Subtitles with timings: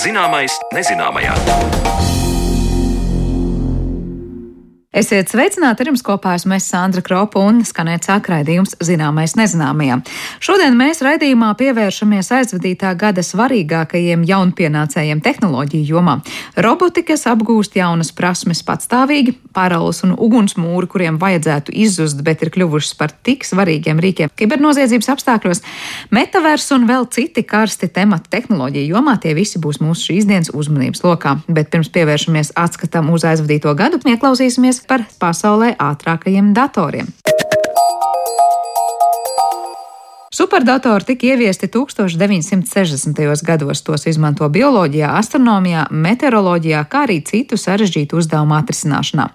[0.00, 2.19] Zināmais nezināmajā.
[5.00, 5.80] Esiet sveicināti!
[5.80, 9.94] Ar jums kopā esmu es Sandra Kropa un skanēt sāk raidījums Zināmais nezināmajā.
[10.44, 16.18] Šodien mēs raidījumā pievēršamies aizvadītā gada svarīgākajiem jaunpienācējiem tehnoloģiju jomā.
[16.66, 22.92] Roboti, kas apgūst jaunas prasmes patstāvīgi, paraules un ugunsmūri, kuriem vajadzētu izzust, bet ir kļuvušas
[23.00, 25.64] par tik svarīgiem rīkiem kibernoziedzības apstākļos,
[26.12, 31.00] metavers un vēl citi karsti temati tehnoloģiju jomā, tie visi būs mūsu šīs dienas uzmanības
[31.08, 31.38] lokā.
[31.48, 37.08] Bet pirms pievēršamies atskatam uz aizvadīto gadu, ieklausīsimies par pasaulē ātrākajiem datoriem.
[40.40, 43.42] Superdatori tika ieviesti 1960.
[43.44, 43.82] gados.
[43.82, 49.26] Tos izmanto bioloģijā, astronomijā, meteoroloģijā, kā arī citu sarežģītu uzdevumu atrisināšanā.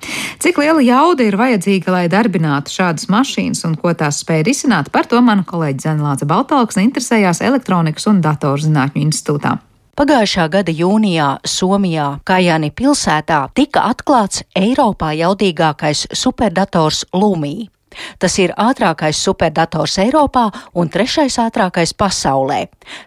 [0.41, 5.05] Cik liela jauda ir vajadzīga, lai darbinātu šādas mašīnas un ko tās spēj risināt, par
[5.11, 9.57] to mana kolēģi Zenlāca Baltalksne interesējās Elektronikas un datorzinātņu institūtā.
[9.95, 17.69] Pagājušā gada jūnijā Somijā, Kajani pilsētā, tika atklāts Eiropā jaudīgākais superdators Lumija.
[18.19, 22.65] Tas ir ātrākais superdators Eiropā un trešais ātrākais pasaulē.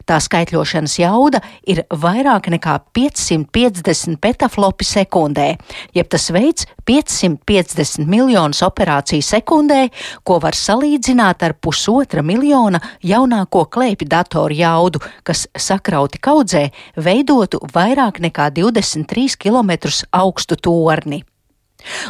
[0.08, 5.48] Tā skaitļošanas jauda ir vairāk nekā 550 petaflopi sekundē,
[5.94, 9.88] jeb tas veids 550 miljonus operāciju sekundē,
[10.24, 18.22] ko var salīdzināt ar pusotra miljona jaunāko klēpju datoru jaudu, kas sakrauti kaudzē veidotu vairāk
[18.24, 19.76] nekā 23 km
[20.12, 21.27] augstu torni.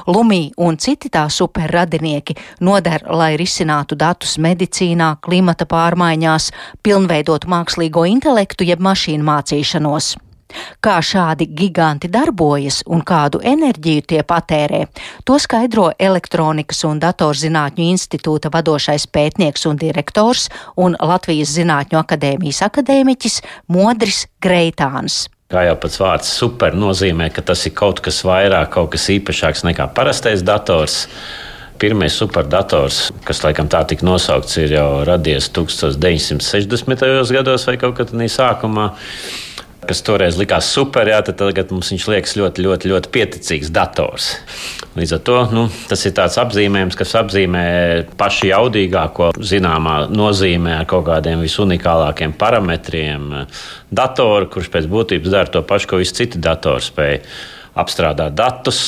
[0.09, 6.53] Lumī un citi tā superradinieki noder, lai risinātu datus medicīnā, klimata pārmaiņās,
[6.83, 10.17] pilnveidotu mākslīgo intelektu jeb mašīnu mācīšanos.
[10.81, 14.87] Kā šādi giganti darbojas un kādu enerģiju tie patērē,
[15.29, 23.43] to skaidro Elektronikas un datorzinātņu institūta vadošais pētnieks un direktors un Latvijas Zinātņu akadēmijas akadēmiķis
[23.77, 25.27] Modris Greitāns.
[25.49, 29.63] Kā jau pats vārds super nozīmē, ka tas ir kaut kas vairāk, kaut kas īpašāks
[29.65, 31.07] nekā parastais dators.
[31.81, 37.33] Pirmais superdators, kas laikam tā tika nosaukts, ir jau radies 1960.
[37.33, 38.91] gados vai kaut kad tādā sākumā
[39.87, 44.31] kas toreiz likās super, jā, tad tagad mums viņš liekas ļoti, ļoti, ļoti pieticīgs dators.
[44.99, 47.67] Līdz ar to nu, tas ir tāds apzīmējums, kas apzīmē
[48.19, 53.31] pašu jaudīgāko zināmā nozīmē ar kaut kādiem visunikālākiem parametriem.
[53.95, 57.23] Datoru, kurš pēc būtības dara to pašu, ko visi citi datori spēj
[57.79, 58.81] apstrādāt datus,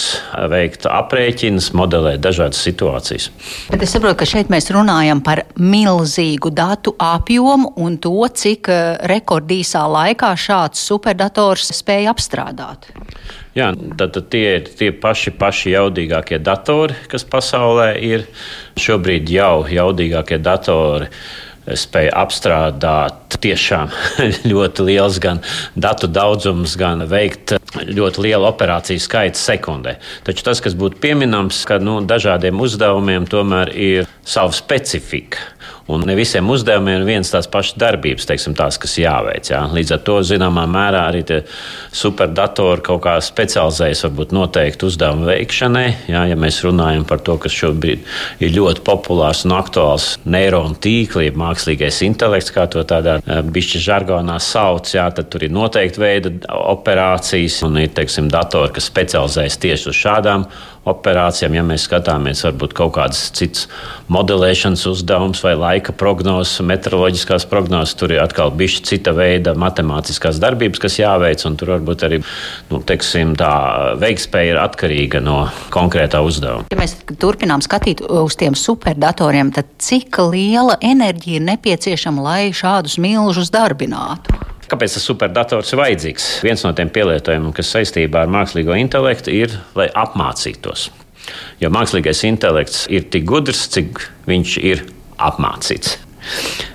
[0.51, 3.31] veikt aprēķinus, modelēt dažādas situācijas.
[3.71, 8.81] Bet es saprotu, ka šeit mēs runājam par milzīgu datu apjomu un to, cik eh,
[9.11, 12.91] rekordīsā laikā šāds superdators spēja apstrādāt.
[13.56, 18.29] Jā, tad, tad tie ir tie paši, paši jaudīgākie datori, kas pasaulē ir.
[18.79, 21.11] Šobrīd jau jaudīgākie datori
[21.77, 23.91] spēja apstrādāt tiešām
[24.50, 25.43] ļoti liels gan
[25.79, 29.97] datu daudzums, gan veikt ļoti lielu operāciju skaitu sekundē.
[30.26, 35.38] Taču tas, kas būtu pieminams, ka nu, dažādiem uzdevumiem tomēr ir sava specifika.
[35.91, 39.50] Un ne visiem uzdevumiem ir viens tās pašas darbības, teiksim, tās, kas jāveic.
[39.50, 39.65] Jā.
[39.75, 41.25] Līdz ar to, zināmā mērā, arī
[41.97, 45.87] superdatori kaut kā specializējas varbūt noteikti uzdevumu veikšanai.
[46.10, 48.06] Jā, ja mēs runājam par to, kas šobrīd
[48.44, 53.19] ir ļoti populārs un aktuāls neironu tīkli, mākslīgais intelekts, kā to tādā
[53.50, 56.34] bišķi žargonā sauc, jā, tad tur ir noteikti veida
[56.70, 60.47] operācijas un ir, teiksim, datori, kas specializējas tieši uz šādām
[60.89, 61.55] operācijām.
[61.59, 63.67] Ja mēs skatāmies varbūt kaut kādas citas
[64.13, 70.83] modelēšanas uzdevumus vai laika prognozes, meteoroloģiskās prognozes, tur ir atkal bišķi cita veida matemātiskās darbības,
[70.83, 72.21] kas jāveic, un tur varbūt arī
[72.71, 73.53] nu, teiksim, tā
[74.01, 75.43] veiktspēja ir atkarīga no
[75.75, 76.71] konkrētā uzdevuma.
[76.73, 82.97] Ja mēs turpinām skatīt uz tiem superdatoriem, tad cik liela enerģija ir nepieciešama, lai šādus
[83.03, 84.41] milžus darbinātu?
[84.70, 86.28] Kāpēc tas superdators ir vajadzīgs?
[86.47, 90.90] Viens no tiem pielietojumiem, kas saistībā ar mākslīgo intelektu, ir, lai apmācītos.
[91.62, 93.99] Jo mākslīgais intelekts ir tik gudrs, cik
[94.31, 94.84] viņš ir
[95.19, 95.99] apmācīts.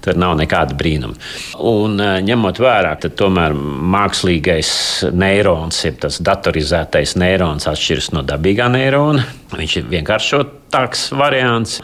[0.04, 1.16] Tur nav nekāda brīnuma.
[1.62, 3.56] Un, eh, ņemot vērā, ka tomēr
[3.96, 4.72] mākslīgais
[5.14, 9.24] neirons, jeb tas datorizētais neirons, atšķiras no dabīgā neirona.
[9.56, 9.84] Viņš ir
[10.76, 11.80] vienkāršotāks variants.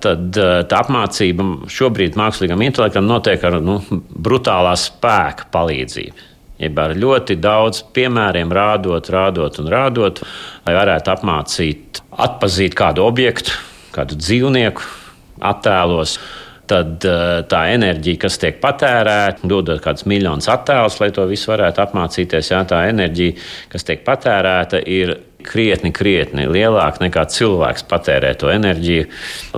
[0.00, 6.32] Tad eh, tā apmācība šobrīd mākslīgam intelektam notiek ar nu, brutālā spēka palīdzību.
[6.58, 10.22] Jeb ar ļoti daudz piemēriem, rādot, rādot un rādot,
[10.64, 13.52] lai varētu apmācīt, atpazīt kādu objektu,
[13.92, 14.82] kādu dzīvnieku
[15.44, 16.16] attēlos
[16.66, 21.84] tad uh, tā enerģija, kas tiek patērēta, dodot kādus miljonus attēlus, lai to visu varētu
[21.84, 23.36] apmācīties, jā, tā enerģija,
[23.70, 25.12] kas tiek patērēta, ir
[25.46, 29.06] krietni, krietni lielāka nekā cilvēks patērē to enerģiju,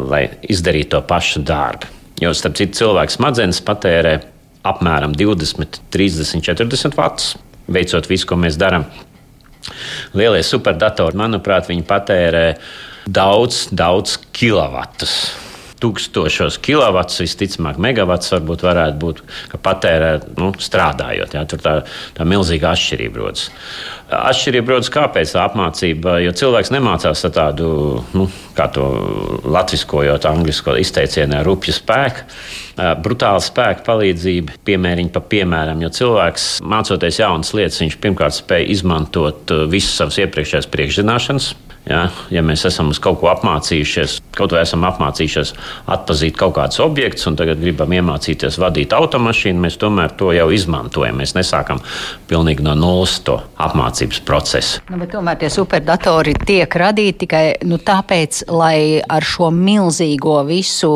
[0.09, 1.91] lai izdarītu to pašu darbu.
[2.23, 4.19] Jo, starp citu, cilvēks smadzenes patērē
[4.67, 7.37] apmēram 20, 30, 40 vatus.
[7.69, 8.87] veicot visu, ko mēs darām.
[10.17, 12.47] Lielie superdatori, manuprāt, viņi patērē
[13.05, 15.48] daudz, daudz kilovatus
[15.83, 19.23] tūkstošos kilovats, visticamāk, megawats varbūt varētu būt,
[19.53, 21.37] ka patērē nu, strādājot.
[21.37, 21.75] Jā, tur tā,
[22.17, 23.49] tā milzīga atšķirība rodas.
[24.09, 27.69] Atšķirība rodas kāpēc tā apmācība, jo cilvēks nemācās ar tādu,
[28.17, 28.87] nu, kā to
[29.45, 32.27] latviskojot, angļuisko izteicienā, rupju spēku.
[33.03, 39.55] Brutāla spēka palīdzība, piemēriņa pa piemēram, jo cilvēks mācoties jaunas lietas, viņš pirmkārt spēj izmantot
[39.71, 41.53] visas savas iepriekšējās priekšzināšanas,
[41.89, 45.55] Ja, ja mēs esam uz kaut ko apmācījušies, kaut vai esam apmācījušies
[45.95, 51.17] atzīt kaut kādus objektus, un tagad gribam iemācīties vadīt automašīnu, mēs tomēr to jau izmantojam.
[51.23, 51.81] Mēs nesākam
[52.29, 54.83] pilnīgi no nulles to apmācības procesu.
[54.93, 60.93] Nu, tomēr tie superdatori tiek radīti tikai nu, tāpēc, lai ar šo milzīgo visu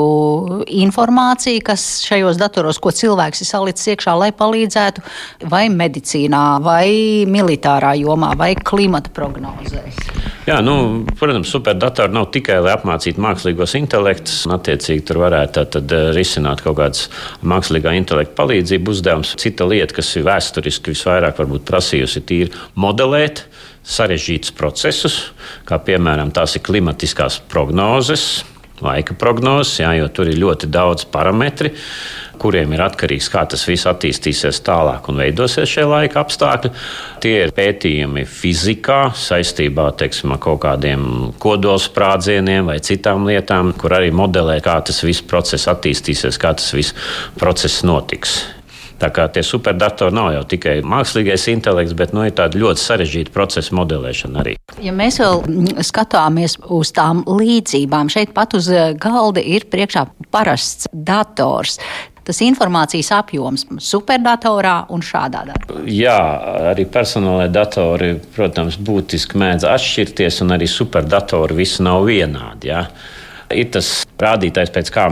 [0.67, 5.07] informāciju, kas šajos datoros, ko cilvēks ir salicis iekšā, lai palīdzētu
[5.53, 10.05] vai medicīnā, vai militārā jomā, vai klimata prognozēs.
[10.43, 10.72] Jā, nu,
[11.19, 16.63] protams, superdatori nav tikai lai apmācītu mākslīgos intelektus, un attiecīgi tur varētu tad, eh, risināt
[16.65, 17.09] kaut kādas
[17.43, 19.35] mākslīgā intelekta palīdzību uzdevumus.
[19.43, 23.45] Cita lieta, kas ir vēsturiski visvairāk prasījusi, ir modelēt
[23.83, 25.19] sarežģītus procesus,
[25.67, 28.45] kā piemēram tās ir klimatiskās prognozes,
[28.83, 31.73] laika prognozes, jā, jo tur ir ļoti daudz parametru
[32.43, 36.73] kuriem ir atkarīgs, kā tas viss attīstīsies tālāk un veidosies šie laika apstākļi.
[37.23, 41.05] Tie ir pētījumi fizikā saistībā teiksim, ar kaut kādiem
[41.43, 46.97] kodolsprādzieniem vai citām lietām, kur arī modelē, kā tas viss process attīstīsies, kā tas viss
[47.39, 48.41] process notiks.
[49.03, 53.35] Tā kā tie superdatori nav jau tikai mākslīgais intelekts, bet nu, ir tāda ļoti sarežģīta
[53.35, 54.55] procesa modelēšana arī.
[54.83, 55.43] Ja mēs vēl
[55.83, 58.71] skatāmies uz tām līdzībām, šeit pat uz
[59.03, 61.81] galda ir priekšā parasts dators
[62.23, 65.83] tas informācijas apjoms superdatorā un šādā datorā?
[65.91, 66.19] Jā,
[66.71, 72.71] arī personālai datori, protams, būtiski mēdz atšķirties, un arī superdatori visi nav vienādi.
[72.71, 72.85] Jā.
[73.59, 73.91] Ir tas
[74.23, 75.09] rādītājs, pēc kā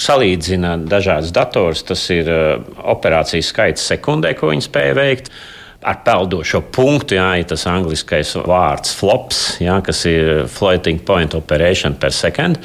[0.00, 2.52] salīdzina dažādas dators, tas ir uh,
[2.92, 5.32] operācijas skaits sekundē, ko viņi spēja veikt
[5.80, 11.96] ar peldošo punktu, jā, ir tas angliskais vārds flops, jā, kas ir floating point operation
[11.96, 12.60] per second.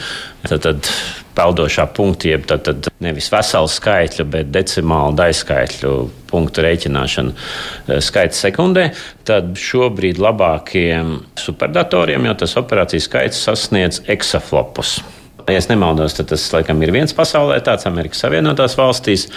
[0.46, 0.90] Tad, tad
[1.36, 5.94] peldošā punkta, jeb tad, tad nevis veselu skaitļu, bet decimālu daļskaitļu
[6.32, 8.90] punktu rēķināšana eh, skaits sekundē,
[9.28, 15.00] tad šobrīd labākiem superdatoriem jau tas operācijas skaits sasniedz eksaflopus.
[15.46, 19.28] Ja es nemaldos, tad tas laikam ir viens pasaulē, tāds Amerikas Savienotās valstīs.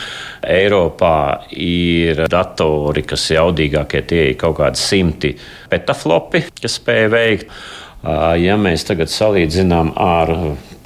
[0.40, 5.34] Eiropā ir datori, kas jaudīgākie tie ir kaut kādi simti
[5.68, 7.52] petaflopi, kas spēj veikt.
[8.40, 10.32] Ja mēs tagad salīdzinām ar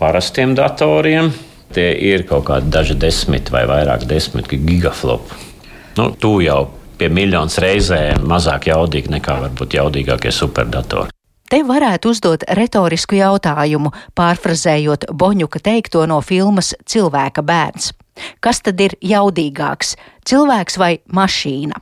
[0.01, 1.31] parastiem datoriem,
[1.77, 5.39] tie ir kaut kādi daži desmit vai vairāk desmit gigaflopu.
[6.01, 6.65] Nu, tu jau
[6.99, 11.15] pie miljonas reizēm mazāk jaudīgi nekā varbūt jaudīgākie superdatori.
[11.53, 17.91] Te varētu uzdot retorisku jautājumu, pārfrazējot Boņuka teikto no filmas Cilvēka bērns.
[18.41, 19.93] Kas tad ir jaudīgāks-
[20.29, 21.77] cilvēks vai mašīna?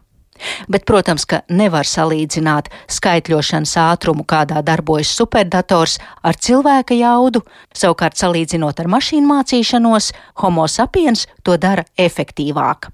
[0.69, 7.45] Bet, protams, ka nevar salīdzināt skaitļošanas ātrumu, kādā darbojas superdators, ar cilvēka jaudu.
[7.73, 12.91] Savukārt, salīdzinot ar mašīnu mācīšanos, Homo sapiens to dara efektīvāk.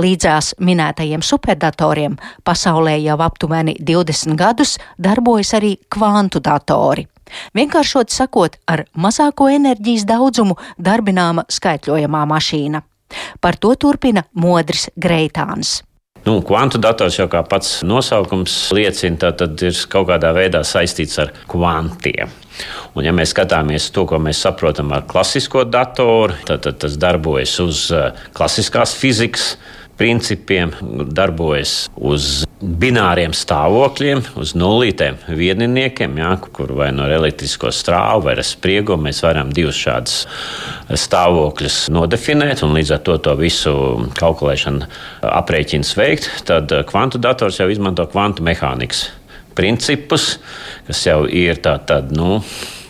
[0.00, 7.06] Līdzās minētajiem superdatoriem pasaulē jau aptuveni 20 gadus darbojas arī kvantu datori.
[7.54, 12.82] Vienkāršot sakot, ar mazāko enerģijas daudzumu darbināma skaitļojamā mašīna.
[13.40, 15.80] Par to turpina Modris Greitāns.
[16.26, 21.32] Nu, kvantu dators jau kā pats nosaukums liecina, tad ir kaut kādā veidā saistīts ar
[21.48, 22.32] kvantiem.
[22.92, 27.54] Un, ja mēs skatāmies to, ko mēs saprotam ar klasisko datoru, tad, tad tas darbojas
[27.62, 29.54] uz eh, klasiskās fizikas
[30.00, 30.72] principiem,
[31.12, 39.08] darbojas uz bināriem stāvokļiem, uz nulītēm vieniniekiem, jā, kur vai no elektrisko strāvu vai spriegumu
[39.08, 40.16] mēs varam divus šādus
[41.04, 43.74] stāvokļus nodefinēt un līdz ar to to visu
[44.16, 44.88] kalkulēšanu
[45.28, 49.08] aprēķins veikt, tad kvantu dators jau izmanto kvantu mehānikas
[49.56, 50.38] principus,
[50.88, 52.16] kas jau ir tādi.
[52.16, 52.40] Nu,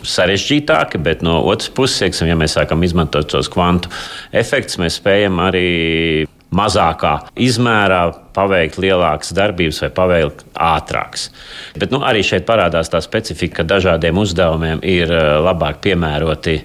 [0.07, 3.91] sarežģītāki, bet no otras puses, ja mēs sākam izmantot tos kvantu
[4.33, 5.67] efektus, mēs spējam arī
[6.51, 8.01] mazākā izmērā
[8.35, 11.29] paveikt lielākas darbības vai paveikt ātrākas.
[11.77, 16.57] Bet nu, arī šeit parādās tā specifika, ka dažādiem uzdevumiem ir eh, labāk piemēroti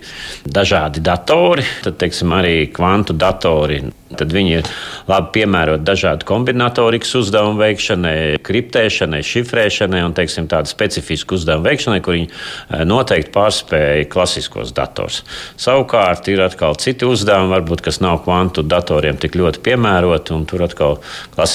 [0.46, 1.66] dažādi datori.
[1.84, 3.82] Tad, teiksim, arī kvantu datori
[4.14, 4.68] Tad viņi ir
[5.10, 12.14] labi piemēroti dažādu kombinatorikas uzdevumu veikšanai, kriptēšanai, šifrēšanai un teiksim, tādu specifisku uzdevumu veikšanai, kur
[12.14, 15.24] viņi eh, noteikti pārspēja klasiskos dators.
[15.58, 20.62] Savukārt ir atkal citi uzdevumi, varbūt, kas nav kvantu datoriem tik ļoti piemēroti, un tur
[20.68, 21.00] atkal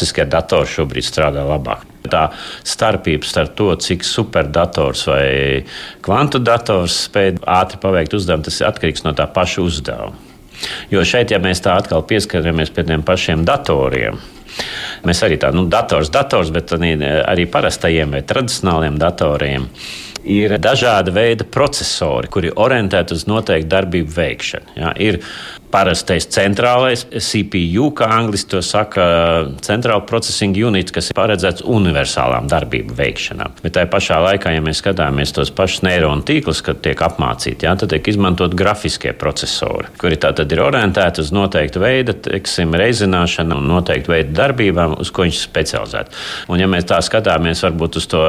[0.02, 1.86] klasiskie datori šobrīd strādā labāk.
[2.10, 2.32] Tā
[2.66, 5.64] starpība starp to, cik superdators vai
[6.02, 10.18] kvantu dators spēj ātri paveikt uzdevumu, tas atkarīgs no tā paša uzdevuma.
[10.92, 14.18] Jo šeit, ja mēs tā atkal pieskaramies pie tiem pašiem datoriem,
[15.06, 19.70] mēs arī tādu nu, dators, dators, bet arī parastajiem vai tradicionāliem datoriem
[20.22, 24.76] ir dažāda veida procesori, kuri ir orientēti uz noteiktu darbību veikšanu.
[24.78, 25.22] Ja, ir
[25.72, 29.06] parastais centrālais CPU, kā angļuiski to saka,
[29.66, 33.58] centrāla processing unit, kas ir paredzēts universālām darbību veikšanām.
[33.64, 37.76] Bet tajā pašā laikā, ja mēs skatāmies tos pašus neironu tīklus, kad tiek apmācīti, jā,
[37.80, 43.70] tad tiek izmantot grafiskie procesori, kuri tātad ir orientēti uz noteiktu veidu, teiksim, reizināšanu un
[43.72, 46.24] noteiktu veidu darbībām, uz ko viņš ir specializēts.
[46.52, 48.22] Un ja mēs tā skatāmies varbūt uz to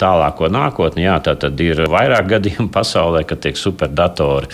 [0.00, 4.50] tālāko nākotni, jā, tā tad ir vairāk gadījumu pasaulē, kad tiek superdatori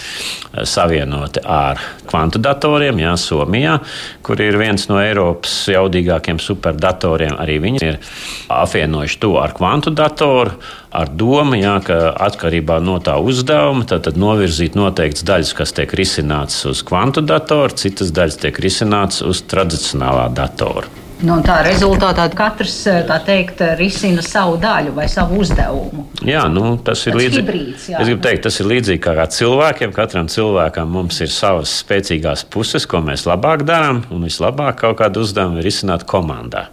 [0.69, 3.81] savienoti ar kvantu kvantu datoriem, jā, Somijā,
[4.23, 7.35] kur ir viens no Eiropas jaudīgākiem superdatoriem.
[7.43, 7.99] Arī viņi ir
[8.47, 10.55] apvienojuši to ar kvantu datoru,
[10.95, 15.91] ar domu, jā, ka atkarībā no tā uzdevuma tad, tad novirzīt noteikts daļas, kas tiek
[15.99, 20.87] risināts uz kvantu datoru, citas daļas tiek risināts uz tradicionālā datora.
[21.23, 22.81] Nu, tā rezultātā katrs
[23.27, 26.09] teikt, risina savu daļu vai savu uzdevumu.
[26.27, 27.55] Jā, nu, tas ir līdzīgi.
[27.79, 29.95] Es gribu teikt, tas ir līdzīgi kā cilvēkiem.
[29.95, 35.23] Katram cilvēkam mums ir savas spēcīgās puses, ko mēs labāk darām, un vislabāk kaut kādu
[35.23, 36.69] uzdevumu ir risināt komandā.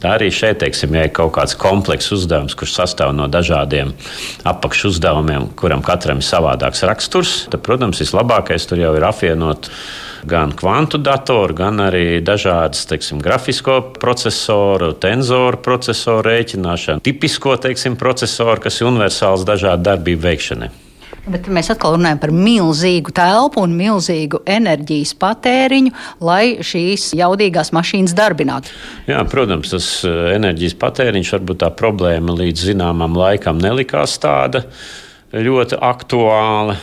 [0.00, 3.90] Tā arī šeit, teiksim, ja ir kaut kāds komplekss uzdevums, kurš sastāv no dažādiem
[4.48, 9.68] apakšu uzdevumiem, kuram katram ir savādāks raksturs, tad, protams, vislabākais tur jau ir apvienot
[10.28, 18.60] gan kvantu datoru, gan arī dažādas teiksim, grafisko procesoru, tenzoru procesoru rēķināšanu, tipisko teiksim, procesoru,
[18.64, 20.70] kas ir universāls dažādu darbību veikšanai.
[21.30, 25.92] Bet mēs atkal runājam par milzīgu telpu un milzīgu enerģijas patēriņu,
[26.24, 28.72] lai šīs jaudīgās mašīnas darbinātu.
[29.10, 34.64] Jā, protams, tas eh, enerģijas patēriņš varbūt tā problēma līdz zināmam laikam nelikās tāda
[35.34, 36.78] ļoti aktuāla.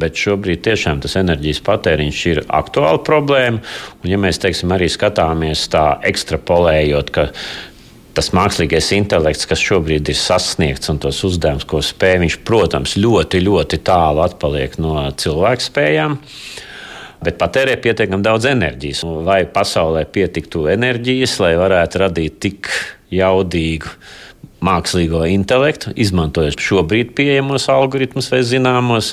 [0.00, 3.62] Bet šobrīd tiešām tas enerģijas patēriņš ir aktuāla problēma.
[4.02, 7.28] Un, ja mēs teiksim, arī skatāmies tā ekstrapolējot, ka
[8.16, 13.42] tas mākslīgais intelekts, kas šobrīd ir sasniegts un tos uzdevumus, ko spēj, viņš, protams, ļoti,
[13.44, 16.18] ļoti tālu atpaliek no cilvēku spējām.
[17.26, 19.04] Bet patērē pietiekami daudz enerģijas.
[19.26, 22.70] Lai pasaulē pietiktu enerģijas, lai varētu radīt tik
[23.14, 23.94] jaudīgu
[24.66, 29.12] mākslīgo intelektu, izmantojot šobrīd pieejamos algoritmus vai zināmos,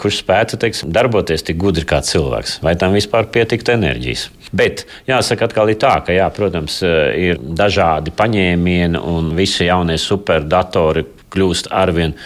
[0.00, 4.28] kurš spētu teiksim, darboties tik gudri kā cilvēks, vai tam vispār pietiktu enerģijas.
[4.56, 11.06] Bet jāsaka, atkal ir tā, ka, jā, protams, ir dažādi paņēmieni un visi jaunie superdatori
[11.30, 12.16] kļūst arvien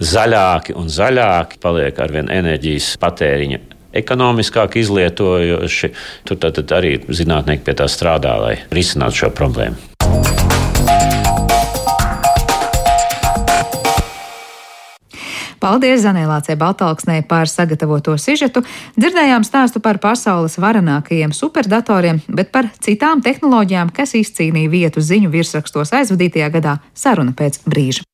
[0.00, 3.60] zaļāki un zaļāki, paliek arvien enerģijas patēriņa
[3.94, 5.92] ekonomiskāk izlietojoši.
[6.26, 9.94] Tur tad arī zinātnieki pie tā strādā, lai risinātu šo problēmu.
[15.64, 18.60] Paldies Zanēlācei Baltalksnei par sagatavoto sižetu.
[19.00, 25.94] Dzirdējām stāstu par pasaules varenākajiem superdatoriem, bet par citām tehnoloģijām, kas izcīnīja vietu ziņu virsrakstos
[25.96, 28.04] aizvadītajā gadā, saruna pēc brīža.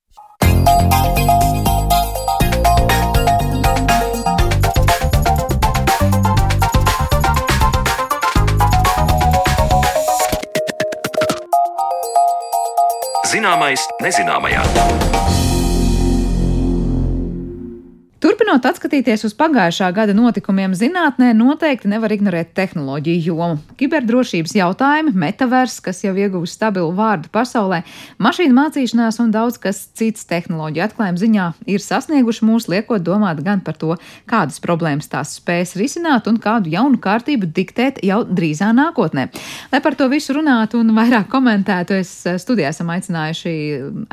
[13.34, 15.29] Zināmais nezināmajā.
[18.50, 23.60] Turpinot atskatīties uz pagājušā gada notikumiem zinātnē, noteikti nevar ignorēt tehnoloģiju jomu.
[23.78, 27.84] Kiberdrošības jautājumi, metavers, kas jau ieguvis stabilu vārdu pasaulē,
[28.18, 33.62] mašīnu mācīšanās un daudz kas cits tehnoloģiju atklājumu ziņā ir sasnieguši mūs, liekot domāt gan
[33.62, 33.94] par to,
[34.26, 39.28] kādas problēmas tās spēs risināt un kādu jaunu kārtību diktēt jau drīzā nākotnē.
[39.70, 43.54] Lai par to visu runātu un vairāk komentētu, es studijā esam aicinājuši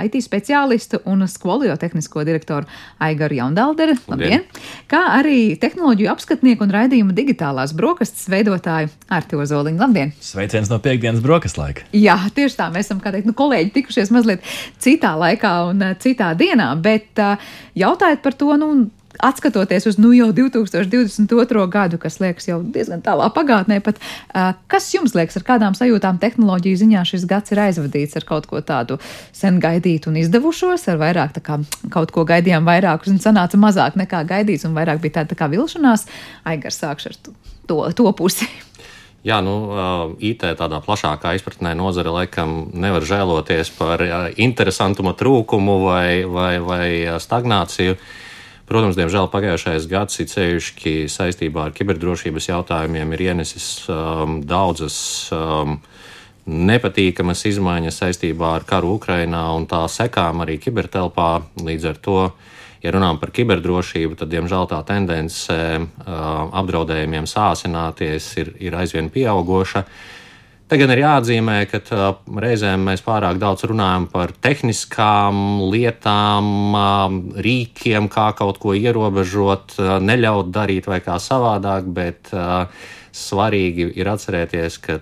[0.06, 2.70] IT speciālistu un skolio tehnisko direktoru
[3.02, 3.98] Aigaru Jaundalderu.
[4.06, 4.27] Labdien!
[4.92, 9.80] Kā arī tehnoloģiju apskatnieku un raidījumu digitālās brokastis veidotāju Arti Ozoliņu.
[9.82, 10.14] Labdien!
[10.24, 11.88] Sveiciens no piekdienas brokastis laika!
[11.96, 14.46] Jā, tieši tā, mēs esam, kā teikt, nu, kolēģi tikušies mazliet
[14.84, 18.72] citā laikā un uh, citā dienā, bet uh, jautājot par to, nu,
[19.24, 21.66] atskatoties uz nu jau 2022.
[21.72, 24.02] gadu, kas liekas jau diezgan tālā pagātnē, pat,
[24.72, 28.62] kas jums liekas, ar kādām sajūtām tehnoloģiju ziņā šis gads ir aizvadīts ar kaut ko
[28.62, 29.00] tādu
[29.36, 31.60] sen gaidītu un izdevušos, ar vairāk kā,
[31.94, 35.52] kaut ko gaidījām vairāk un sanāca mazāk nekā gaidīts un vairāk bija tāda tā kā
[35.52, 36.08] vilšanās.
[36.48, 37.20] Aigars sākšu ar
[37.68, 38.48] to, to pusi.
[39.28, 39.54] Jā, nu,
[40.24, 44.04] IT tādā plašākā izpratnē nozare laikam nevar žēloties par
[44.40, 46.88] interesantuma trūkumu vai, vai, vai
[47.20, 47.98] stagnāciju.
[48.68, 54.98] Protams, diemžēl pagājušais gads, it sevišķi saistībā ar kiberdrošības jautājumiem, ir ienesis um, daudzas
[55.32, 55.78] um,
[56.48, 61.32] nepatīkamas izmaiņas saistībā ar karu Ukrainā un tā sekām arī kibertelpā.
[61.64, 62.20] Līdz ar to
[62.84, 65.58] ja runājam par kiberdrošību, tad, diemžēl, tā tendence
[66.08, 69.84] apdraudējumiem sāsināties ir, ir aizvien pieaugoša.
[70.68, 71.80] Te gan ir jāatzīmē, ka
[72.44, 76.76] reizēm mēs pārāk daudz runājam par tehniskām lietām,
[77.40, 82.34] rīkiem, kā kaut ko ierobežot, neļaut darīt vai kā savādāk, bet
[83.16, 85.00] svarīgi ir atcerēties, ka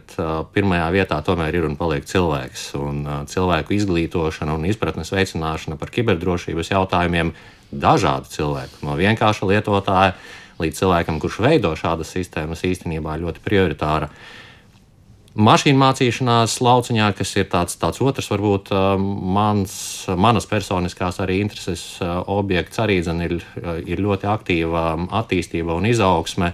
[0.53, 2.67] pirmajā vietā tomēr ir un paliek cilvēks.
[2.77, 3.01] Un
[3.34, 7.34] cilvēku izglītošana un izpratnes veicināšana par kiberdrošības jautājumiem
[7.74, 10.13] dažādu cilvēku, no vienkārša lietotāja
[10.62, 14.13] līdz cilvēkam, kurš veido šādas sistēmas, īstenībā ļoti prioritāra.
[15.36, 18.70] Mašīnu mācīšanās lauciņā, kas ir tāds, tāds otrs, varbūt
[19.36, 19.74] mans,
[20.15, 23.36] manas personiskās arī intereses objekts, arī zin, ir,
[23.84, 24.86] ir ļoti aktīva
[25.20, 26.54] attīstība un izaugsme,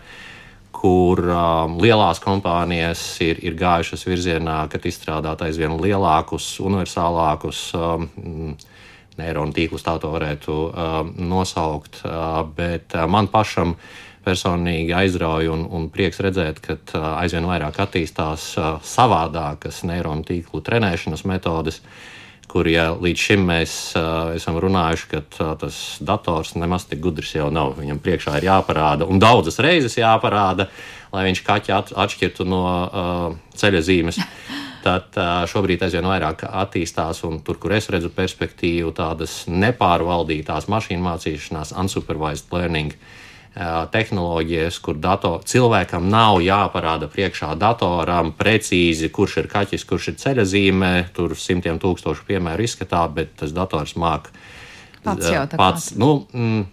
[0.81, 8.07] kur um, lielās kompānijas ir, ir gājušas virzienā, kad izstrādāt aizvien lielākus, universālākus um,
[9.19, 12.01] neironu tīklus, tā to varētu uh, nosaukt.
[12.01, 13.75] Uh, bet uh, man pašam
[14.25, 20.63] personīgi aizrauja un, un prieks redzēt, ka uh, aizvien vairāk attīstās uh, savādākas neironu tīklu
[20.65, 21.81] trenēšanas metodes.
[22.51, 27.31] Kur ja līdz šim mēs uh, esam runājuši, ka uh, tas dators nemaz tik gudrs
[27.37, 27.77] jau nav.
[27.79, 30.67] Viņam priekšā ir jāparāda, un daudzas reizes jāparāda,
[31.15, 34.19] lai viņš kaķi at, atšķirtu no uh, ceļa zīmes.
[34.81, 35.13] Tad
[35.45, 42.49] šobrīd aizvien vairāk attīstās, un tur, kur es redzu perspektīvu, tādas nepārvaldītās mašīnu mācīšanās, unsupervised
[42.49, 42.95] learning
[43.91, 50.93] tehnoloģijas, kur dator, cilvēkam nav jāparāda priekšā datoram precīzi, kurš ir kaķis, kurš ir ceļazīmē.
[51.15, 54.31] Tur simtiem tūkstošu piemēru izskatā, bet tas dators māk
[55.03, 55.27] pats.
[55.57, 56.63] Pats, nu, mm,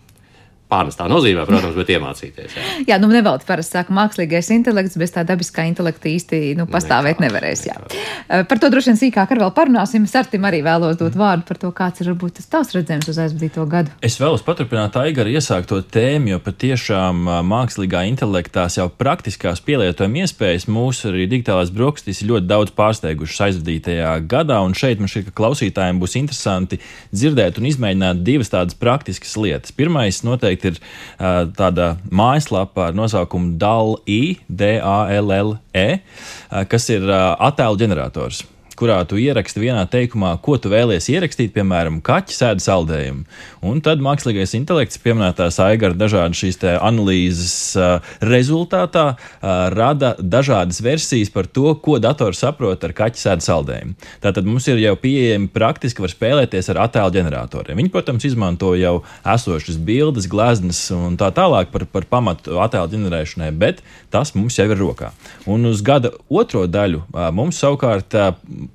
[0.69, 2.57] Pārnestā nozīmē, protams, bet iemācīties.
[2.59, 7.23] Jā, jā nu nevelti parasti saka, mākslīgais intelekts bez tā dabiskā intelekta īsti nu, pastāvēt
[7.23, 7.63] nekā, nevarēs.
[7.69, 7.78] Jā.
[7.81, 8.43] Nekā.
[8.50, 10.04] Par to droši vien sīkāk ar vēl parunāsim.
[10.11, 13.65] Sartim arī vēlos dot vārdu par to, kāds ir varbūt tas tavs redzējums uz aizvadīto
[13.71, 13.95] gadu.
[14.04, 21.09] Es vēlos paturpināt Aigara iesākto tēmu, jo patiešām mākslīgā intelektās jau praktiskās pielietojuma iespējas mūsu
[21.13, 26.02] arī digitālās brokastīs ir ļoti daudz pārsteigušas aizvadītajā gadā, un šeit man šķiet, ka klausītājiem
[26.02, 26.81] būs interesanti
[27.15, 29.73] dzirdēt un izmēģināt divas tādas praktiskas lietas.
[29.73, 30.78] Pirmais noteikti noteikti ir
[31.18, 38.44] uh, tāda mājaslapa ar nosaukumu DALI, D-A-L-L-E, uh, kas ir uh, attēlu ģenerators
[38.78, 43.25] kurā tu ieraksti vienā teikumā, ko tu vēlies ierakstīt, piemēram, kaķi sēdi saldējumu.
[43.67, 51.32] Un tad mākslīgais intelekts, pieminētās aigara dažādas šīs analīzes uh, rezultātā, uh, rada dažādas versijas
[51.34, 53.97] par to, ko dators saprot ar kaķi sēdi saldējumu.
[54.23, 57.78] Tātad mums ir jau pieejami praktiski var spēlēties ar attēlu ģeneratoriem.
[57.82, 63.50] Viņi, protams, izmanto jau esošas bildes, gleznas un tā tālāk par, par pamatu attēlu ģenerēšanai,
[63.58, 63.82] bet
[64.14, 65.12] tas mums jau ir rokā.
[65.50, 68.14] Un uz gada otro daļu mums savukārt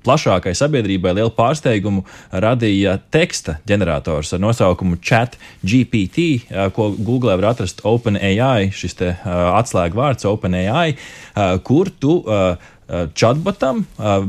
[0.04, 2.04] plašākai sabiedrībai lielu pārsteigumu
[2.44, 6.26] radīja teksta ģenerators ar nosaukumu ChatGPT,
[6.76, 10.96] ko Google var atrast OpenAI, šis atslēgu vārds OpenAI,
[11.66, 12.20] kur tu
[13.16, 13.84] chatbotam,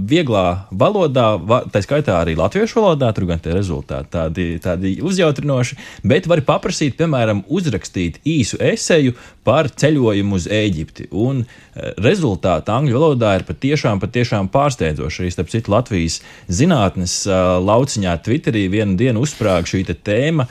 [0.07, 1.33] vieglā valodā,
[1.73, 6.95] tā skaitā arī latviešu valodā, tur gan tie rezultāti tādi, tādi uzjautrinoši, bet var paprasīt,
[6.99, 9.15] piemēram, uzrakstīt īsu eseju
[9.45, 11.09] par ceļojumu uz Eģipti.
[11.13, 11.43] Un
[12.01, 15.21] rezultāti angļu valodā ir patiešām, patiešām pārsteidzoši.
[15.21, 17.17] Arī starp citu Latvijas zinātnes
[17.67, 20.47] lauciņā Twitterī vienu dienu uzsprāga šī tēma,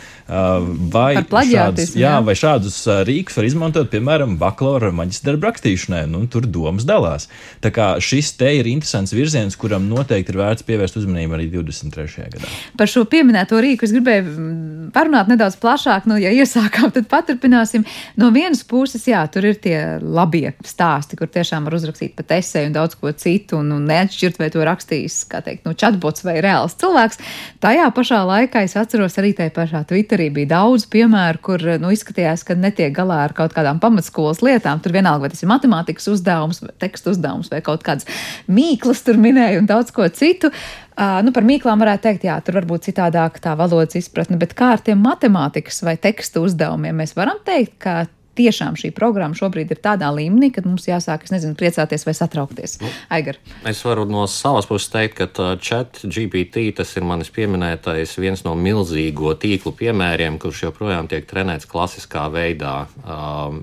[0.94, 6.04] vai šādus, jā, vai šādus rīkus var izmantot, piemēram, bakalaura maģistra rakstīšanai.
[6.12, 7.26] Nu, tur domas dalās.
[7.64, 12.28] Tā kā šis te ir interesants virziens, kuram noteikti ir vērts pievērst uzmanību arī 23.
[12.34, 12.50] gadā.
[12.78, 16.08] Par šo pieminēto rīku es gribēju mm, parunāt nedaudz plašāk.
[16.10, 17.84] Nu, ja iesākām, tad paturpināsim.
[18.20, 22.70] No vienas puses, jā, tur ir tie labie stāsti, kur tiešām var uzrakstīt pat esēju
[22.70, 26.38] un daudz ko citu, un, un neatšķirt, vai to rakstījis, kā teikt, no chatbots vai
[26.44, 27.20] reāls cilvēks.
[27.64, 32.46] Tajā pašā laikā es atceros arī tajā pašā Twitterī bija daudz piemēru, kur nu, izskatījās,
[32.46, 34.82] ka netiek galā ar kaut kādām pamatskolas lietām.
[34.82, 38.08] Tur vienalga, vai tas ir matemātikas uzdevums, tekstu uzdevums vai kaut kāds
[38.50, 40.50] mīklas tur minēja un daudz ko citu.
[40.94, 44.54] Uh, nu, par mīklām varētu teikt, jā, tur var būt citādāk tā valodas izpratne, bet
[44.54, 48.04] kā ar tiem matemātikas vai tekstu uzdevumiem mēs varam teikt, ka
[48.38, 52.78] tiešām šī programma šobrīd ir tādā līmenī, ka mums jāsāk, es nezinu, priecāties vai satraukties.
[52.82, 53.38] Nu, Aigar.
[53.68, 58.54] Es varu no savas puses teikt, ka chat GPT tas ir manis pieminētais viens no
[58.58, 62.76] milzīgo tīklu piemēriem, kurš joprojām tiek trenēts klasiskā veidā.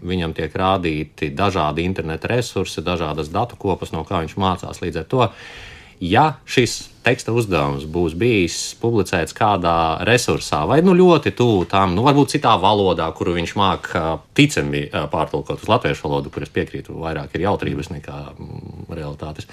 [0.02, 5.12] Viņam tiek rādīti dažādi interneta resursi, dažādas datu kopas, no kā viņš mācās līdz ar
[5.12, 5.28] to
[6.02, 9.76] ja šis teksta uzdevums būs bijis publicēts kādā
[10.08, 14.04] resursā, vai nu ļoti tuvu tam, nu varbūt citā valodā, kuru viņš māca
[14.38, 19.50] ticami pārtulkot uz latviešu valodu, kur es piekrītu, vairāk ir jautrības nekā mm, realitātes.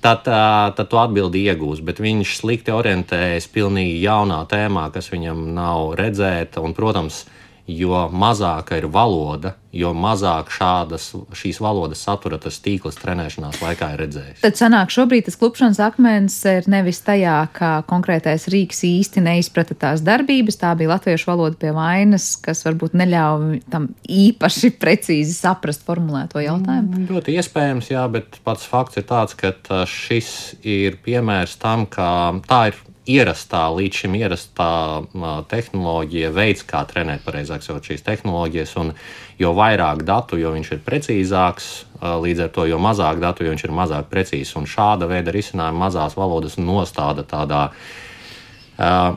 [0.00, 5.92] Tad, tad tu atbildi iegūsi, bet viņš slikti orientējas pilnīgi jaunā tēmā, kas viņam nav
[6.00, 6.62] redzēta.
[6.64, 7.26] Un, protams,
[7.70, 14.02] jo mazāka ir valoda, jo mazāk šādas, šīs valodas satura tas tīkls trenēšanās laikā ir
[14.02, 14.40] redzējis.
[14.42, 20.02] Tad sanāk, šobrīd tas klupšanas akmens ir nevis tajā, ka konkrētais rīks īsti neizprata tās
[20.06, 26.42] darbības, tā bija latviešu valoda pie vainas, kas varbūt neļauj tam īpaši precīzi saprast formulēto
[26.42, 26.90] jautājumu.
[26.90, 29.54] Mm, ļoti iespējams, jā, bet pats fakts ir tāds, ka
[29.86, 32.10] šis ir piemērs tam, ka
[32.50, 34.72] tā ir ierastā, līdz šim ierastā
[35.50, 38.74] tehnoloģija, veids, kā trenēt pareizāk šīs tehnoloģijas.
[38.82, 38.92] Un
[39.40, 43.64] jo vairāk datu, jo viņš ir precīzāks, līdz ar to, jo mazāk datu, jo viņš
[43.64, 44.54] ir mazāk precīzs.
[44.60, 47.68] Un šāda veida risinājumi mazās valodas nostāda tādā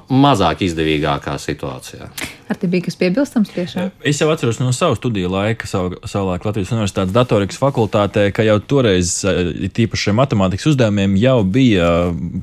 [0.10, 2.10] mazāk izdevīgākā situācijā.
[2.48, 3.86] Ar te bija kas piebilstams pie šā?
[4.04, 8.58] Es jau atceros no savu studiju laika, savu, savulaik Latvijas Universitātes datorikas fakultātē, ka jau
[8.60, 11.88] toreiz, tīpaši šiem matemātikas uzdevumiem, jau bija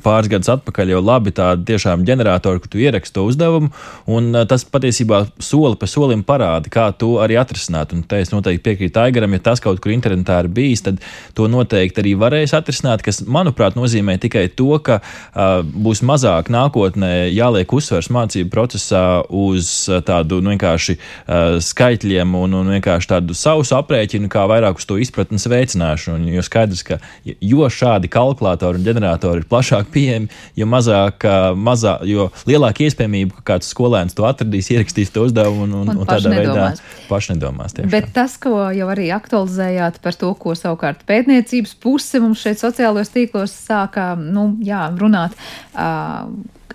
[0.04, 3.68] pāris gadus atpakaļ jau labi tādi tiešām ģeneratori, kur tu ieraksti to uzdevumu,
[4.08, 7.92] un tas patiesībā soli pa solim parāda, kā to arī atrisināt.
[7.92, 11.04] Un te es noteikti piekrītu Aigaram, ja tas kaut kur internetā ir bijis, tad
[11.36, 17.28] to noteikti arī varēs atrisināt, kas, manuprāt, nozīmē tikai to, ka uh, būs mazāk nākotnē
[17.28, 23.64] jāliek uzsvers mācību procesā uz tādu nu, vienkārši uh, skaitļiem un, un vienkārši tādu savu
[23.76, 26.31] aprēķinu, kā vairāk uz to izpratnes veicināšanu.
[26.35, 31.98] Jo skaidrs, ka jo šādi kalkulatori un ģeneratori ir plašāk pieejami, jo mazāk, uh, mazā,
[32.09, 36.09] jo lielāka iespējamība, ka kāds skolēns to atradīs, ierakstīs to uzdevumu un, un, un, un
[36.09, 36.81] tādā nedomās.
[36.81, 37.76] veidā paši nedomās.
[37.76, 37.92] Tiešām.
[37.92, 43.12] Bet tas, ko jau arī aktualizējāt par to, ko savukārt pētniecības puse mums šeit sociālajos
[43.14, 45.37] tīklos sāka nu, jā, runāt,
[45.74, 46.31] uh,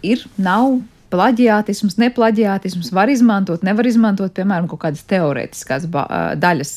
[0.06, 0.80] ir, nav
[1.16, 5.88] plaģiātisms, neplaģiātisms var izmantot, nevar izmantot, piemēram, kaut kādas teorētiskās
[6.42, 6.74] daļas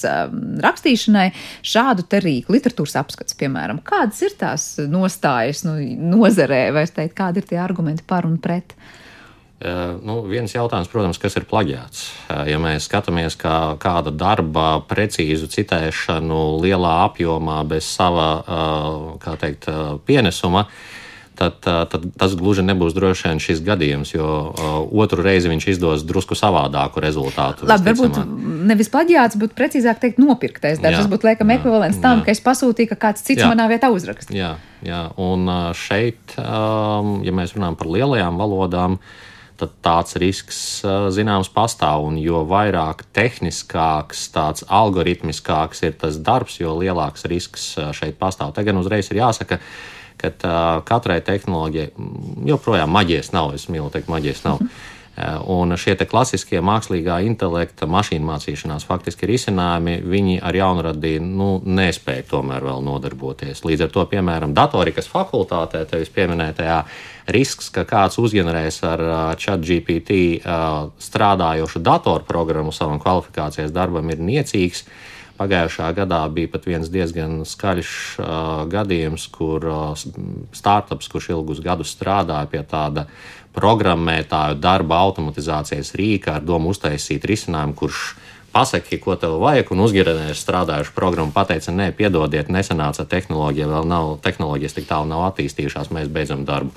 [0.65, 1.27] rakstīšanai,
[1.67, 3.83] šādu te rīku, literatūras apskats, piemēram.
[3.87, 5.77] Kādas ir tās nostājas nu,
[6.15, 8.77] nozarē, vai es teiktu, kādi ir tie argumenti par un pret?
[9.59, 12.05] Nu, viens jautājums, protams, kas ir plaģiāts.
[12.29, 18.29] Uh, ja mēs skatāmies, kā kāda darba precīzu citēšanu lielā apjomā bez sava,
[19.43, 19.67] teikt,
[20.07, 20.98] pienesuma, uh,
[21.39, 24.27] tad, tad tas gluži nebūs droši vien šis gadījums, jo
[24.91, 27.69] otru reizi viņš izdos drusku savādāku rezultātu.
[27.69, 28.19] Labi, varbūt
[28.69, 31.03] nevis plaģiāts, bet precīzāk teikt, nopirktais darbs.
[31.03, 32.29] Tas būtu laikam ekvivalents tam, jā.
[32.29, 33.51] ka es pasūtīju, ka kāds cits jā.
[33.51, 34.35] manā vietā uzraksta.
[34.35, 35.49] Jā, jā, un
[35.79, 38.99] šeit, um, ja mēs runājam par lielajām valodām,
[39.59, 40.59] tad tāds risks
[41.15, 42.07] zināms pastāv.
[42.07, 48.55] Un jo vairāk tehniskāks, tāds algoritmiskāks ir tas darbs, jo lielāks risks šeit pastāv.
[48.55, 51.91] Te gan uzreiz ir jāsaka, ka ka katrai tehnoloģijai
[52.51, 53.55] joprojām maģijas nav.
[53.59, 54.63] Es mīlu teikt, maģijas nav.
[54.63, 54.87] Mm.
[55.51, 62.63] Un šie klasiskie mākslīgā intelekta mašīnu mācīšanās faktiski risinājumi, viņi ar jaunradī nu, nespēja tomēr
[62.69, 63.65] vēl nodarboties.
[63.67, 66.79] Līdz ar to, piemēram, datorikas fakultātē, tevis pieminētajā,
[67.35, 69.05] risks, ka kāds uzģenerēs ar
[69.43, 70.39] chat GPT
[71.03, 74.87] strādājošu datorprogrammu savam kvalifikācijas darbam, ir niecīgs.
[75.39, 78.29] Pagājušā gadā bija pat viens diezgan skaļš uh,
[78.71, 80.07] gadījums, kur uh,
[80.57, 83.07] startups, kurš ilgus gadus strādāja pie tāda
[83.55, 88.03] programmētāju darba automatizācijas rīka ar domu uztaisīt risinājumu, kurš
[88.53, 94.15] pasaki, ko tev vajag, un uzģenerēs strādājušu programmu, pateica, nē, piedodiet, nesanāca tehnoloģija, vēl nav,
[94.25, 96.73] tehnoloģijas tik tālu nav attīstījušās, mēs beidzam darbu.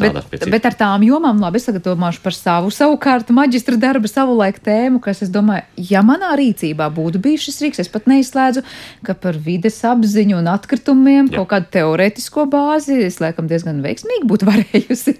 [0.00, 0.18] Bet,
[0.50, 5.22] bet ar tām jomām, labi, domāšu par savu savukārt maģistra darbu, savu laiku tēmu, kas,
[5.24, 8.64] es domāju, ja manā rīcībā būtu bijis šis rīks, es pat neizslēdzu,
[9.06, 11.40] ka par vides apziņu un atkritumiem Jā.
[11.40, 15.16] kaut kādu teorētisko bāzi es laikam diezgan veiksmīgi būtu varējusi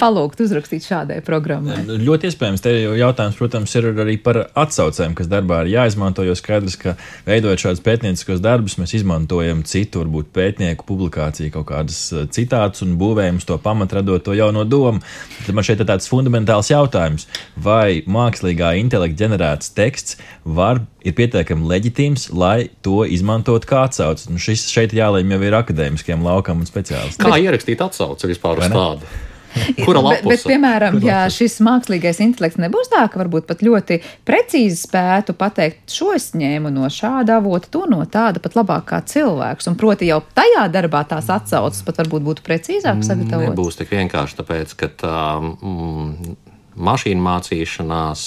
[0.00, 1.82] palūgt uzrakstīt šādai programmai.
[2.02, 6.24] Ļoti iespējams, te jau jautājums, protams, ir arī par atsaucēm, kas darbā ir jāizmanto.
[6.26, 6.94] Jo skaidrs, ka
[7.26, 12.96] veidojot šādus pētnieciskos darbus, mēs izmantojam citu, varbūt pētnieku publikāciju, kaut kādas eh, citātus un
[13.00, 15.02] būvējam to pamatu, radot to jauno domu.
[15.46, 17.26] Tad man šeit ir tāds fundamentāls jautājums,
[17.56, 24.30] vai mākslīgā intelekta ģenerēts teksts var, ir pietiekami leģitīms, lai to izmantotu kā atsauci.
[24.30, 27.26] Nu, šis šeit jālēm jau ir akadēmiskiem laukam un speciālistiem.
[27.26, 29.12] Kā ierakstīt atsauci vispār uz tādu?
[29.84, 30.28] Kura lapuse?
[30.28, 34.78] Bet, bet, piemēram, Kura ja šis mākslīgais intelekts nebūs tā, ka varbūt pat ļoti precīzi
[34.84, 39.70] spētu pateikt, šo es ņēmu no šāda avota, to no tāda, pat labāk kā cilvēks.
[39.70, 43.54] Un proti jau tajā darbā tās atsaucas pat varbūt būtu precīzāk sagatavotas.
[43.54, 46.36] Nebūs tik vienkārši, tāpēc, ka tā mm,
[46.76, 48.26] mašīna mācīšanās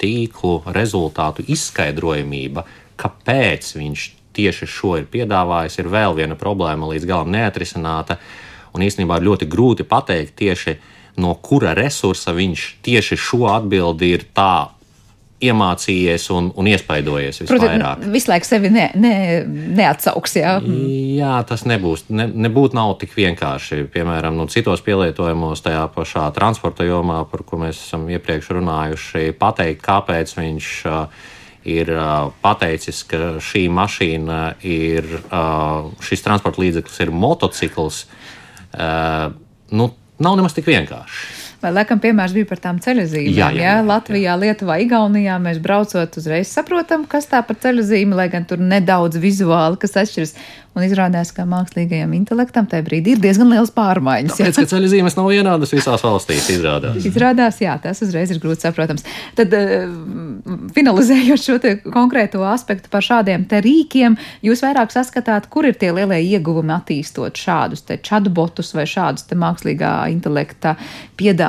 [0.00, 2.64] tīklu rezultātu izskaidrojamība,
[3.00, 8.18] kāpēc viņš tieši šo ir piedāvājis, ir vēl viena problēma līdz galam neatrisināta.
[8.74, 10.78] Un īstenībā ir ļoti grūti pateikt tieši
[11.20, 14.74] no kura resursa viņš tieši šo atbildi ir tā
[15.44, 17.60] iemācījies un, un iespaidojies visvairāk.
[17.60, 19.14] Protams, visu laiku sevi ne, ne,
[19.76, 20.36] neatsauks.
[20.38, 20.54] Jā.
[21.18, 22.06] Jā, tas nebūs.
[22.14, 23.82] Ne, nebūtu nav tik vienkārši.
[23.92, 29.84] Piemēram, nu, citos pielietojumos, tajā pašā transporta jomā, par ko mēs esam iepriekš runājuši, pateikt,
[29.84, 31.28] kāpēc viņš uh,
[31.68, 38.04] ir uh, pateicis, ka šī mašīna ir, uh, šis transporta līdzeklis ir motocikls.
[38.06, 38.20] Uh,
[39.74, 41.43] nu, nav nemaz tik vienkārši.
[41.64, 43.30] Vai laikam piemērs bija par tām ceļzīmēm?
[43.32, 43.84] Jā, jā, jā, jā.
[43.88, 49.16] Latvijā, Lietuvā, Igaunijā mēs braucot uzreiz saprotam, kas tā par ceļzīmi, lai gan tur nedaudz
[49.22, 50.36] vizuāli, kas atšķiras.
[50.74, 54.40] Un izrādās, ka mākslīgajam intelektam tajā brīdī ir diezgan liels pārmaiņas.
[54.40, 54.48] jā.
[54.48, 56.98] Tāpēc, ka ceļu zīmes nav vienādas visās valstīs, izrādās.
[57.06, 59.06] Izrādās, jā, tas uzreiz ir grūti saprotams.
[59.38, 59.86] Tad, eh,
[60.74, 61.60] finalizējot šo
[61.94, 67.38] konkrēto aspektu par šādiem te rīkiem, jūs vairāk saskatāt, kur ir tie lielie ieguvumi attīstot
[67.38, 70.74] šādus te chatbotus vai šādus te mākslīgā intelekta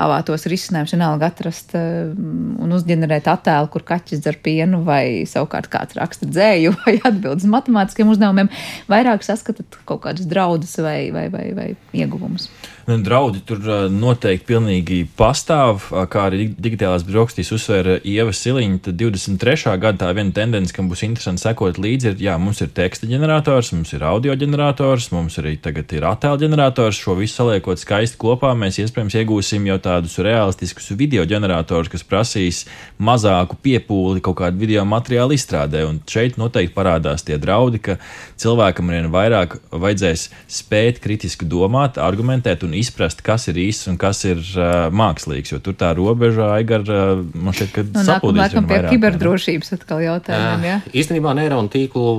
[0.06, 5.98] piedāvātos risinājumus, vienalga atrast eh, un uzģenerēt attēlu, kur kaķis dzer pienu vai savukārt kāds
[5.98, 8.50] raksta dzēju vai atbildes matemātiskiem uzdevumiem.
[8.92, 12.50] Vairāk saskatāt kaut kādus draudus vai, vai, vai, vai ieguvumus.
[12.86, 13.58] Nu, Draudi tur
[13.90, 18.78] noteikti pilnīgi pastāv, kā arī dig- digitālās brokastīs uzsvēra Ieva Siliņa.
[18.86, 19.80] Tad 23.
[19.82, 23.72] gadā tā viena tendence, kam būs interesanti sekot līdzi, ir, jā, mums ir teksta ģenerators,
[23.74, 27.00] mums ir audio ģenerators, mums arī tagad ir attēlu ģenerators.
[27.02, 32.68] Šo visu saliekot skaisti kopā, mēs iespējams iegūsim jau tādus realistiskus video ģeneratorus, kas prasīs
[33.02, 35.88] mazāku piepūli kaut kādu video materiālu izstrādē.
[35.90, 37.98] Un šeit noteikti parādās tie draudi, ka
[38.38, 40.30] cilvēkam arvien vairāk vajadzēs
[40.62, 45.56] spēt kritiski domāt, argumentēt un izprast, kas ir īsts un kas ir uh, mākslīgs.
[45.56, 49.78] Jo tur tā robeža, Aigar, uh, man šķiet, ka Nu, sapūdīs nākam vien pie kiberdrošības
[49.80, 50.66] atkal jautājumiem.
[50.70, 50.80] Jā.
[50.82, 52.10] Uh, īstenībā neironu tīklu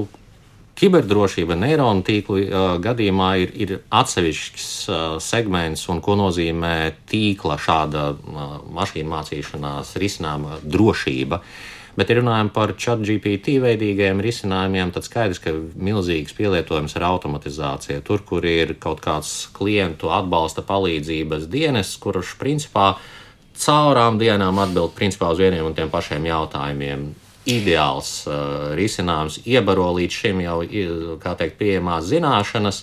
[0.76, 6.74] kiberdrošība neironu tīklu uh, gadījumā ir, ir atsevišķs uh, segments, un ko nozīmē
[7.08, 11.40] tīkla šāda uh, mašīnu mācīšanās risinājuma drošība.
[11.96, 18.02] Bet, ja runājam par chat GPT veidīgiem risinājumiem, tad skaidrs, ka milzīgs pielietojums ir automatizācija.
[18.04, 22.90] Tur, kur ir kaut kāds klientu atbalsta palīdzības dienas, kurš principā
[23.56, 27.08] caurām dienām atbild principā uz vieniem un tiem pašiem jautājumiem.
[27.48, 30.58] Ideāls uh, risinājums iebaro līdz šim jau
[31.22, 32.82] kā teikt, pieejamās zināšanas,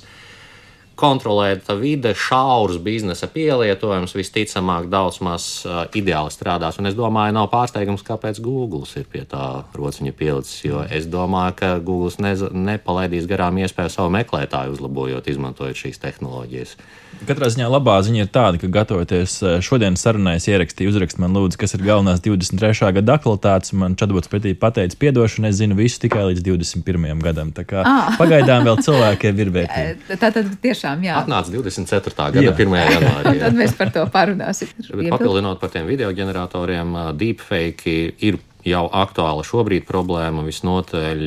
[1.00, 6.78] kontrolēta vide, šaurs biznesa pielietojums, visticamāk, daudz maz uh, ideāli strādās.
[6.80, 10.60] Un es domāju, nav pārsteigums, kāpēc Google ir pie tā rociņa pielicis.
[10.68, 16.78] Jo es domāju, ka Google nez, nepalaidīs garām iespēju savu meklētāju uzlabojot, izmantojot šīs tehnoloģijas.
[17.24, 21.60] Katrā ziņā labā ziņa ir tāda, ka gatavoties eh, šodienas sarunai, ierakstīju, uzrakst man, lūdzu,
[21.62, 22.90] kas ir galvenās 23.
[22.98, 23.72] gada aktualitātes.
[23.80, 27.24] Man čatbots pretī pateica, piedošanu, es zinu visu tikai līdz 21.
[27.24, 27.54] gadam.
[27.56, 28.14] Tā kā Ah.
[28.22, 30.18] pagaidām vēl cilvēkiem ir vērtība.
[30.22, 31.20] Tā tad tiešām, jā.
[31.24, 32.30] Atnāca 24.
[32.38, 32.56] gada Jā.
[32.56, 32.80] 1.
[32.96, 33.36] janvārī.
[33.46, 34.72] Tad mēs par to parunāsim.
[34.92, 41.24] Bet papildinot par tiem video ģeneratoriem, deepfake ir jau aktuāla šobrīd problēma, visnotaļ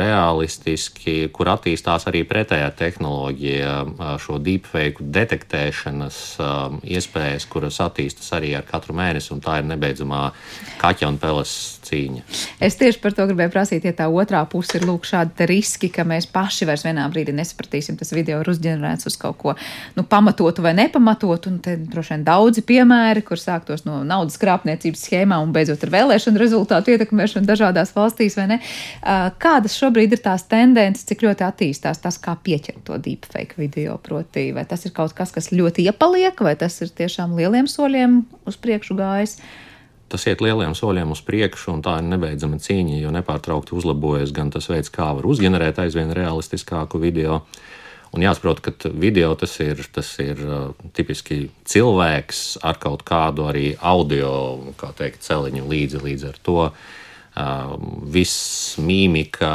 [0.00, 3.74] realistiski, kur attīstās arī pretējā tehnoloģija,
[4.22, 6.18] šo deepfake detektēšanas
[6.82, 10.24] iespējas, kuras attīstas arī ar katru mēnesi, un tā ir nebeidzamā
[10.82, 12.24] kaķa un peles cīņa.
[12.64, 16.06] Es tieši par to gribēju prasīt, ja tā otrā puse ir lūk šādi riski, ka
[16.08, 19.54] mēs paši vairs vienā brīdī nesapratīsim, tas video ir uzģenerēts uz kaut ko
[19.94, 21.52] nu, pamatotu vai nepamatotu.
[21.54, 25.92] Un te droši vien daudzi piemēri, kur sāktos no naudas krāpniecības schēmām un beidzot ar
[25.94, 28.60] vēlēšanu rezultātu ietekmēšanu dažādās valstīs, vai ne?
[29.42, 33.98] Kādas šobrīd ir tās tendences, cik ļoti attīstās tas, kā pieķert to deepfake video?
[34.04, 38.22] Proti, vai tas ir kaut kas, kas ļoti iepaliek, vai tas ir tiešām lieliem soļiem
[38.48, 39.38] uz priekšu gājis?
[40.12, 44.52] Tas iet lieliem soļiem uz priekšu, un tā ir nebeidzama cīņa, jo nepārtraukti uzlabojas gan
[44.54, 47.40] tas veids, kā var uzģenerēt aizvien realistiskāku video.
[48.14, 53.72] Un jāsaprot, ka video tas ir, tas ir uh, tipiski cilvēks ar kaut kādu arī
[53.82, 54.30] audio
[54.78, 56.02] kā teikt, celiņu līdzi.
[56.04, 57.74] Līdz ar to uh,
[58.14, 59.50] viss mīmika,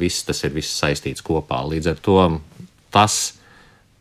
[0.00, 1.60] viss tas ir viss saistīts kopā.
[1.68, 2.18] Līdz ar to
[2.92, 3.20] tas,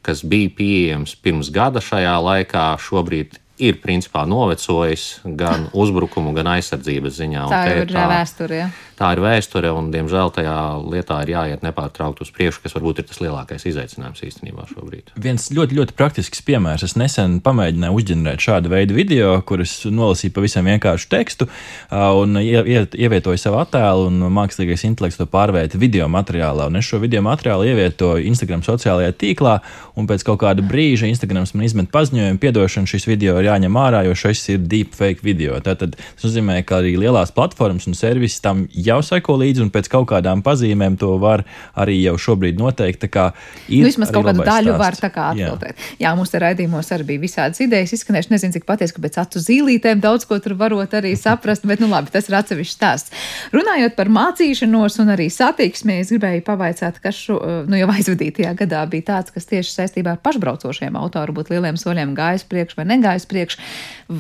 [0.05, 7.19] kas bija pieejams pirms gada šajā laikā, šobrīd ir principā novecojis gan uzbrukumu, gan aizsardzības
[7.19, 7.43] ziņā.
[7.51, 8.63] Tā ir vēsture.
[8.63, 8.69] Ja?
[9.01, 13.07] Tā ir vēsture, un, diemžēl, tajā lietā ir jāiet nepārtraukti uz priekšu, kas varbūt ir
[13.09, 15.09] tas lielākais izaicinājums īstenībā šobrīd.
[15.21, 16.85] Viens ļoti, ļoti praktisks piemērs.
[16.85, 21.47] Es nesen pamēģināju uzģenerēt šādu veidu video, kuras nolasīju pavisam vienkāršu tekstu
[21.89, 26.67] un ievietoju savu attēlu, un mākslīgais intelekts to pārvērta video materiālā.
[26.69, 29.57] Un es šo video materiālu ievietoju Instagram sociālajā tīklā,
[29.97, 34.03] un pēc kaut kāda brīža Instagrams man izmet paziņojumu, piedošana, šis video ir jāņem ārā,
[34.05, 35.57] jo šis ir deepfake video.
[35.63, 39.87] Tātad tas nozīmē, ka arī lielās platformas un servisi tam jau seko līdzi, un pēc
[39.93, 41.45] kaut kādām pazīmēm to var
[41.79, 43.07] arī jau šobrīd noteikt.
[43.07, 44.81] Nu, vismaz kaut kādu daļu stāsts.
[44.81, 45.79] var tā kā atbildēt.
[45.95, 46.09] Jā.
[46.09, 48.31] Jā, mums te raidījumos arī bija visādas idejas izskanējušas.
[48.31, 51.89] Nezinu, cik patiesi, ka pēc acu zīlītēm daudz ko tur varot arī saprast, bet nu
[51.91, 53.15] labi, tas ir atsevišķs stāsts.
[53.55, 57.37] Runājot par mācīšanos un arī satiksmi, es gribēju pavaicāt, kas šo,
[57.69, 62.15] nu, jau aizvadītajā gadā bija tāds, kas tieši saistībā ar pašbraucošiem auto varbūt lieliem soļiem
[62.17, 63.57] gājis priekš vai negājis priekš,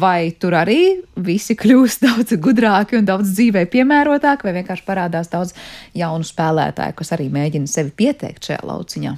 [0.01, 0.79] vai tur arī
[1.19, 5.53] visi kļūst daudz gudrāki un daudz dzīvē piemērotāki, vai vienkārši parādās daudz
[5.97, 9.17] jaunu spēlētāju, kas arī mēģina sevi pieteikt šajā lauciņā.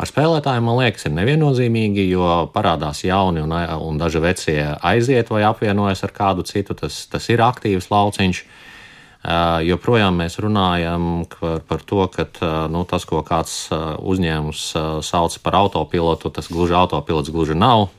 [0.00, 5.42] Ar spēlētājiem, man liekas, ir neviennozīmīgi, jo parādās jauni un, un daži vecie aiziet vai
[5.44, 6.72] apvienojas ar kādu citu.
[6.78, 8.40] Tas, tas ir aktīvs lauciņš.
[8.40, 14.62] Uh, joprojām mēs runājam par, par to, ka uh, nu, tas, ko kāds uh, uzņēmums
[15.04, 17.90] sauc par autopilotu, tas gluži autopilots gluži nav.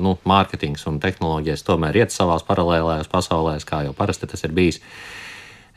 [0.00, 4.80] Nu, mārketings un tehnoloģijas tomēr iet savās paralēlējās pasaulēs, kā jau parasti tas ir bijis.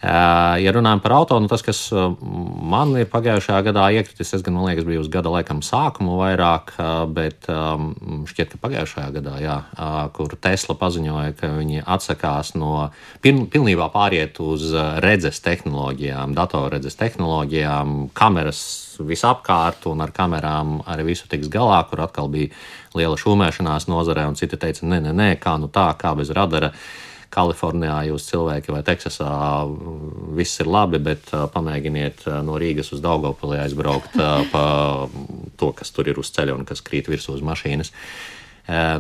[0.04, 4.68] Ja runājam par auto, nu tas, kas man ir pagājušajā gadā iekritis, es gan, man
[4.68, 6.74] liekas, biju uz gada laikam sākumu vairāk,
[7.16, 9.56] bet šķiet, ka pagājušajā gadā, jā,
[10.14, 12.90] kur Tesla paziņoja, ka viņi atsakās no
[13.24, 14.68] pilnībā pāriet uz
[15.06, 18.62] redzes tehnoloģijām, datorredzes tehnoloģijām, kameras
[19.00, 22.52] visapkārt un ar kamerām arī visu tiks galā, kur atkal bija
[22.96, 26.76] liela šūmēšanās nozarē, un citi teica, nē, nē, nē, kā nu tā, kā bez radara.
[27.36, 29.30] Kalifornijā jūs cilvēki vai Teksasā
[30.38, 34.16] viss ir labi, bet pamēģiniet no Rīgas uz Daugopili aizbraukt
[34.54, 34.64] pa
[35.60, 37.92] to, kas tur ir uz ceļa un kas krīt virsū uz mašīnas.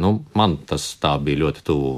[0.01, 1.93] Nu, man tas tā bija ļoti tuvu.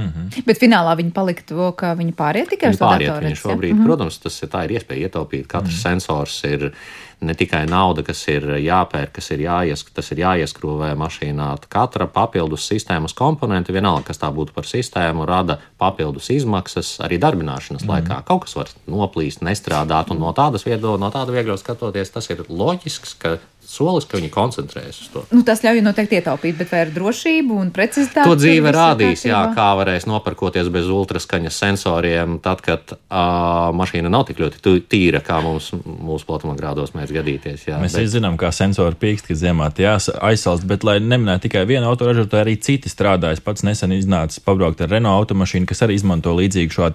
[0.00, 0.46] Mm -hmm.
[0.46, 3.26] Bet finālā viņi palika to, ka viņi pāriet tikai uz to datoru.
[3.26, 3.74] Viņi šobrīd, ja?
[3.74, 3.84] Mhm.
[3.84, 5.46] protams, tas ir, ir iespēja ietaupīt.
[5.46, 5.82] Katrs mm -hmm.
[5.82, 6.72] sensors ir
[7.20, 11.48] ne tikai nauda, kas ir jāpērk, kas ir, jāiesk, tas ir jāieskrūvē mašīnā.
[11.68, 17.84] Katra papildus sistēmas komponente, vienalga, kas tā būtu par sistēmu, rada papildus izmaksas arī darbināšanas
[17.84, 17.92] mm -hmm.
[17.92, 18.24] laikā.
[18.24, 22.44] Kaut kas var noplīst, nestrādāt, un no tādas viedokļa, no tāda viegla skatoties, tas ir
[22.48, 23.38] loģisks, ka
[23.70, 25.22] solis, ka viņi koncentrējas uz to.
[25.32, 28.26] Nu, tas ļauj noteikti ietaupīt, bet vai ar drošību un precizitāti?
[28.28, 34.26] To dzīve rādīs, jā, kā varēs nopirkoties bez ultraskaņas sensoriem, tad, kad uh, mašīna nav
[34.28, 37.68] tik ļoti tīra, kā mums mūsu platumā grādos mēs gadīties.
[37.70, 38.10] Jā, mēs bet...
[38.12, 42.58] zinām, kā sensori pīkst, ka ziemā tie aizsalst, bet lai neminētu tikai vienu autoražotāju, arī
[42.60, 43.42] citi strādājas.
[43.44, 46.88] Pats nesen iznācis pabraukt ar Renault automašīnu, kas arī izmanto līdzīgu šo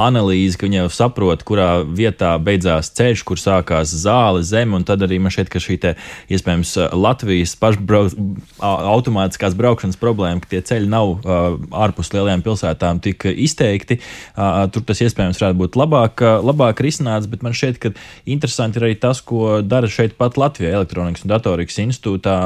[0.00, 5.02] analīzi, ka viņi jau saprot, kurā vietā beidzās ceļš, kur sākās zāle, zeme, un tad
[5.06, 5.78] arī man šķiet, ka šī
[6.28, 8.16] iespējams Latvijas pašbrauc,
[8.60, 11.26] automātiskās braukšanas problēma, ka tie ceļi nav
[11.70, 14.00] ārpus lielajām pilsētām tik izteikti.
[14.36, 17.92] Tur tas iespējams varētu būt labāk, labāk risināts, bet man šķiet, ka
[18.30, 22.36] interesanti ir arī tas, ko dara šeit pat Latvijā Elektronikas un Datorikas institūtā,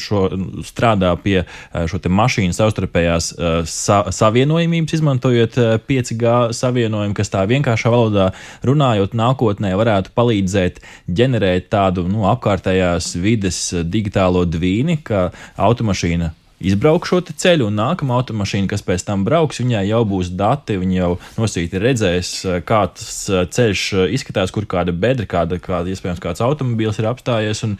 [0.00, 0.24] šo,
[0.66, 3.32] strādā pie šo mašīnu savstarpējās
[3.68, 5.58] sa, savienojumības, izmantojot
[5.88, 8.30] 5G savienojumu, kas tā vienkāršā valodā
[8.66, 10.80] runājot nākotnē varētu palīdzēt
[11.10, 18.68] ģenerēt tādu nu, apkārtējās vides digitālo dvīni, ka automašīna izbrauk šo ceļu, un nākamā automašīna,
[18.70, 23.16] kas pēc tam brauks, viņai jau būs dati, viņa jau nosīti redzēs, eh, kā tas
[23.30, 27.76] eh, ceļš eh, izskatās, kur kāda bedra, kāda, kāda iespējams kāds automobīls ir apstājies, un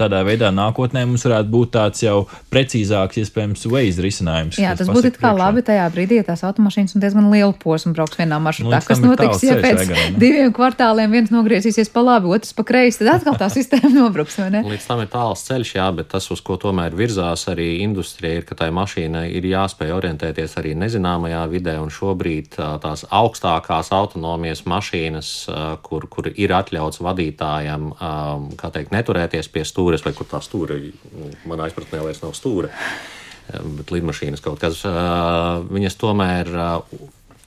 [0.00, 2.16] tādā veidā nākotnē mums varētu būt tāds jau
[2.52, 4.58] precīzāks, iespējams, Waze risinājums.
[4.60, 8.18] Jā, tas būtu kā labi tajā brīdī, ja tās automašīnas un diezgan lielu posmu brauks
[8.20, 8.80] vienā maršrutā.
[8.80, 13.00] Nu, kas notiks, ja pēc ceļš, diviem kvartāliem viens nogriezīsies pa labi, otrs pa kreisi,
[13.02, 14.64] tad atkal tā sistēma nobruks, vai ne?
[14.74, 18.40] Līdz tam ir tāls ceļš, jā, bet tas, uz ko tomēr virzās arī industrija industrija
[18.40, 24.64] ir, ka tai mašīnai ir jāspēj orientēties arī nezināmajā vidē, un šobrīd tās augstākās autonomijas
[24.66, 25.48] mašīnas,
[25.82, 27.92] kur, kur ir atļauts vadītājam,
[28.56, 32.70] kā teikt, neturēties pie stūres, vai kur tā stūra, nu, manā izpratnē vairs nav stūra,
[33.50, 34.82] bet lidmašīnas kaut kas,
[35.68, 36.48] viņas tomēr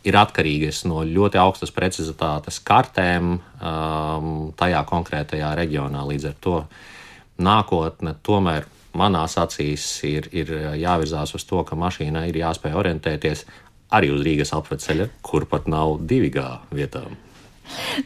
[0.07, 3.39] ir atkarīgas no ļoti augstas precizitātes kartēm
[4.57, 6.05] tajā konkrētajā reģionā.
[6.07, 6.57] Līdz ar to
[7.41, 8.65] nākotne tomēr
[8.97, 13.45] manās acīs ir, ir jāvirzās uz to, ka mašīnai ir jāspēj orientēties
[13.95, 17.15] arī uz Rīgas apveceļa, kur pat nav divi gā vietām.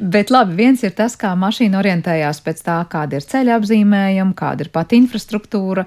[0.01, 4.65] Bet labi, viens ir tas, kā mašīna orientējās pēc tā, kāda ir ceļa apzīmējuma, kāda
[4.65, 5.85] ir pati infrastruktūra.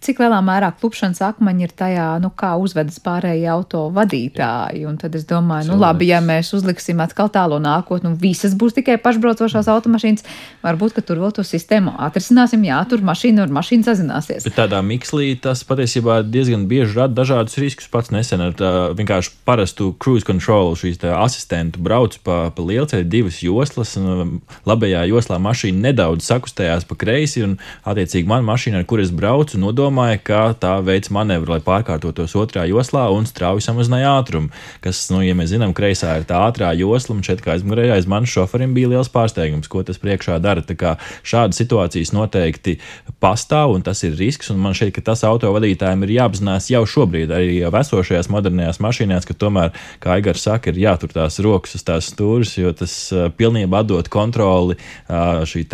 [0.00, 4.82] Cik lielā mērā klupšanas akmeņi ir tajā, nu, kā uzvedas pārējie auto vadītāji?
[4.88, 8.74] Un tad es domāju, nu, labi, ja mēs uzliksim atkal tālo nākotni, un visas būs
[8.78, 10.26] tikai pašbraucošās automašīnas,
[10.64, 14.48] varbūt, ka tur vēl to sistēmu atrisināsim, jā, tur mašīna ar mašīnu sazināsies.
[14.48, 17.86] Bet tādā mikslī tas patiesībā diezgan bieži rada dažādus riskus.
[17.92, 23.42] Pats nesen ar tā, vienkārši parastu cruise control šīs asistentu brauc pa, pa lielceļu divas
[23.44, 29.04] joslas, un labajā joslā mašīna nedaudz sakustējās pa kreisi, un attiecīgi man mašīna, ar kur
[29.04, 34.18] es braucu, nodomāja domāja, ka tā veids manevru, lai pārkārtotos otrā joslā un strauji samazināja
[34.20, 34.50] ātrumu.
[34.80, 38.06] Kas, nu, ja mēs zinām, kreisā ir tā ātrā josla, un šeit kā aizmugurē aiz
[38.06, 40.62] manis šoferim bija liels pārsteigums, ko tas priekšā dara.
[40.62, 42.78] Tā kā šādas situācijas noteikti
[43.20, 44.50] pastāv, un tas ir risks.
[44.50, 49.36] Man šķiet, ka tas autovadītājiem ir jāapzinās jau šobrīd, arī jau esošajās modernajās mašīnās, ka
[49.36, 52.96] tomēr, kā Aigars saka, ir jātur tās rokas uz tās stūres, jo tas
[53.36, 54.78] pilnībā atdot kontroli
[55.10, 55.66] šī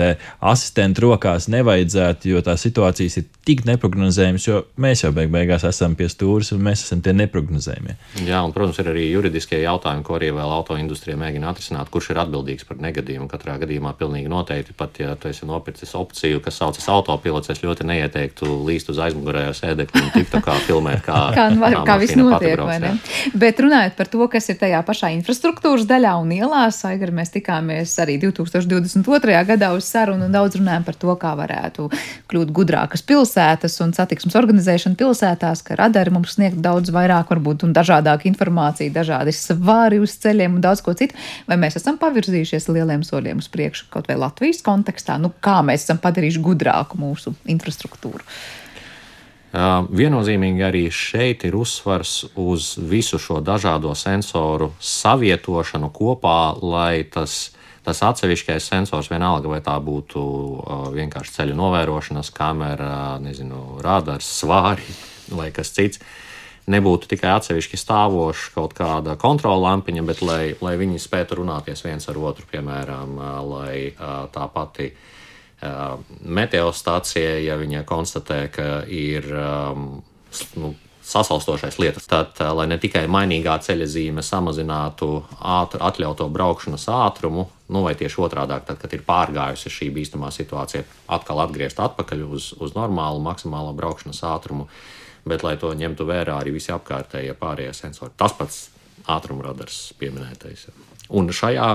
[0.44, 5.94] asistenta rokās nevajadzētu, jo tās situācijas ir tik neparedzējamas, jo mēs jau beig beigās esam
[5.98, 7.96] pie stūres un mēs esam tie neparedzējumie.
[8.26, 12.20] Jā, un, protams, ir arī juridiskie jautājumi, ko arī vēl autoindustrija mēģina atrisināt, kurš ir
[12.24, 13.28] atbildīgs par negadījumu.
[13.30, 17.86] Katrā gadījumā pilnīgi noteikti, pat ja tu esi nopircis opciju, kas saucas autopilots, es ļoti
[17.88, 22.16] neieteiktu līst uz aizmugurējo sēdekli un tiktu kā filmēt, kā, kā, nu var, kā viss
[22.18, 22.62] notiek.
[23.36, 27.92] Bet runājot par to, kas ir tajā pašā infrastruktūras daļā un ielās, Aigar, mēs tikāmies
[28.02, 29.36] arī 2022.
[29.50, 31.88] gadā uz sarunu un daudz runājam par to, kā varētu
[32.30, 37.64] kļūt gudrākas pilsētas pilsētas un satiksmes organizēšana pilsētās, ka radari mums sniegt daudz vairāk, varbūt
[37.66, 41.14] un dažādāku informāciju, dažādi svari uz ceļiem un daudz ko citu.
[41.48, 45.18] Vai mēs esam pavirzījušies lieliem soļiem uz priekšu kaut vai Latvijas kontekstā?
[45.18, 48.22] Nu, kā mēs esam padarījuši gudrāku mūsu infrastruktūru?
[49.56, 57.54] Uh, viennozīmīgi arī šeit ir uzsvars uz visu šo dažādo sensoru savietošanu kopā, lai tas
[57.86, 64.86] tas atsevišķais sensors, vienalga vai tā būtu uh, vienkārši ceļu novērošanas kamera, nezinu, radars, svāri
[65.38, 66.02] vai kas cits,
[66.70, 72.10] nebūtu tikai atsevišķi stāvoša kaut kāda kontrola lampiņa, bet lai, lai viņi spētu runāties viens
[72.10, 74.92] ar otru, piemēram, uh, lai uh, tā pati
[76.36, 79.86] meteostācija, ja viņa konstatē, ka ir um,
[80.60, 80.74] nu,
[81.06, 82.06] sasalstošais lietas.
[82.10, 88.22] Tad, lai ne tikai mainīgā ceļa zīme samazinātu ātru, atļautu braukšanas ātrumu, nu, vai tieši
[88.26, 90.82] otrādi, tad, kad ir pārgājusi šī bīstamā situācija,
[91.14, 94.66] atkal atgriezt atpakaļ uz, uz normālu maksimālo braukšanas ātrumu,
[95.26, 98.14] bet lai to ņemtu vērā arī visi apkārtējie pārējie sensori.
[98.18, 98.60] Tas pats
[99.06, 100.66] ātrumradars pieminētais.
[101.14, 101.70] Un šajā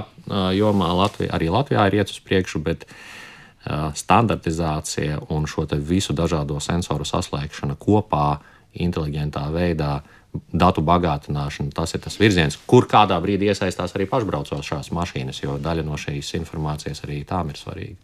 [0.57, 2.83] jomā Latvija, arī Latvijā ir iet uz priekšu, bet
[3.95, 8.41] standartizācija un šo visu dažādo sensoru saslēgšana kopā
[8.73, 10.01] inteliģentā veidā
[10.51, 11.73] datu bagātināšana.
[11.75, 16.35] Tas ir tas virziens, kur kādā brīdī iesaistās arī pašbraucošās mašīnas, jo daļa no šīs
[16.39, 17.99] informācijas arī tām ir svarīga.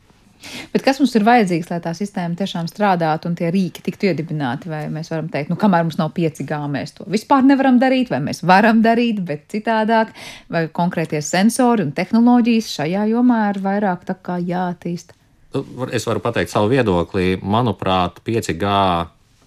[0.72, 4.70] Bet kas mums ir vajadzīgs, lai tā sistēma tiešām strādātu un tie rīki tiktu iedibināti?
[4.70, 8.22] Vai mēs varam teikt, nu, kamēr mums nav 5G, mēs to vispār nevaram darīt, vai
[8.24, 10.14] mēs varam darīt, bet citādāk,
[10.54, 14.06] vai konkrētie sensori un tehnoloģijas šajā jomā ir vairāk
[14.46, 15.16] jāattīst?
[15.56, 17.40] Nu, es varu pateikt savu viedokli.
[17.42, 18.74] Manuprāt, 5G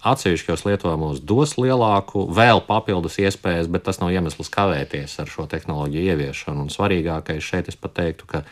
[0.07, 6.15] atsevišķos lietojumos dos lielāku, vēl papildus iespējas, bet tas nav iemesls kavēties ar šo tehnoloģiju
[6.15, 6.65] ieviešanu.
[6.65, 8.43] Un svarīgākais šeit es pat teiktu, ka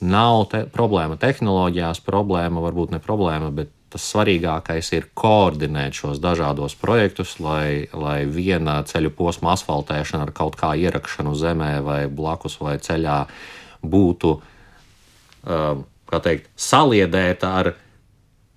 [0.00, 6.76] nav te problēma tehnoloģijās, problēma varbūt ne problēma, bet tas svarīgākais ir koordinēt šos dažādos
[6.78, 12.78] projektus, lai, lai viena ceļu posma asfaltēšana ar kaut kā ierakšanu zemē vai blakus vai
[12.78, 13.24] ceļā
[13.82, 14.36] būtu,
[15.50, 17.72] um, kā teikt, saliedēta ar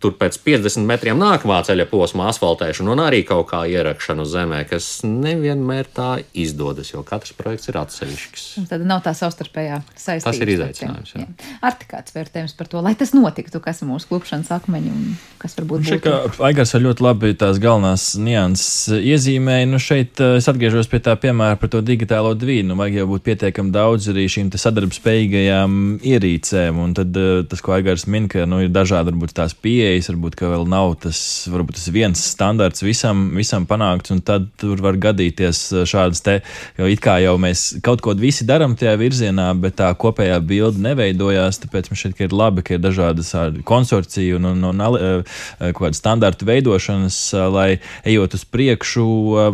[0.03, 4.63] tur pēc 50 metriem nākamā ceļa posma asfaltēšana un arī kaut kā ierakšana uz zemē,
[4.69, 8.47] kas nevienmēr tā izdodas, jo katrs projekts ir atsevišķs.
[8.71, 10.31] Tad nav tā savstarpējā saistība.
[10.31, 11.13] Tas ir izaicinājums.
[11.15, 11.27] Jā.
[11.27, 11.53] Jā.
[11.63, 15.55] Ar kāds vērtējums par to, lai tas notiktu, kas ir mūsu klupšanas akmeņi un kas
[15.59, 15.99] varbūt būtu.
[15.99, 19.69] Šeit, Aigars ar ļoti labi tās galvenās nianses iezīmēja.
[19.69, 22.71] Nu šeit eh, es atgriežos pie tā piemēra par to digitālo dvīnu.
[22.71, 25.79] Nu, vajag jau būt pietiekami daudz arī šīm sadarbspējīgajām
[26.13, 26.81] ierīcēm.
[26.83, 30.09] Un tad eh, tas, ko Aigars min, ka nu, ir dažādi varbūt tās pieejas pieejas,
[30.09, 31.19] varbūt vēl nav tas,
[31.51, 36.39] varbūt tas viens standarts visam, visam panākts, un tad tur var gadīties uh, šādas te,
[36.77, 40.81] jo it kā jau mēs kaut ko visi darām tajā virzienā, bet tā kopējā bilde
[40.83, 43.33] neveidojās, tāpēc man šķiet, ka ir labi, ka ir dažādas
[43.67, 47.19] konsorcija un, un, un uh, kaut kāda standarta veidošanas,
[47.53, 47.67] lai
[48.07, 49.05] ejot uz priekšu,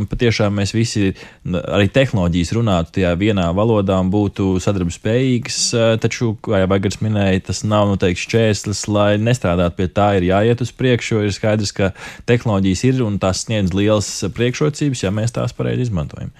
[0.09, 1.11] patiešām mēs visi
[1.45, 5.59] arī tehnoloģijas runātu tajā vienā valodā un būtu sadarbspējīgas,
[6.03, 10.63] taču, kā jau Bagars minēja, tas nav noteikti šķērslis, lai nestrādātu pie tā, ir jāiet
[10.63, 11.91] uz priekšu, jo ir skaidrs, ka
[12.29, 16.33] tehnoloģijas ir un tās sniedz lielas priekšrocības, ja mēs tās pareizi izmantojam.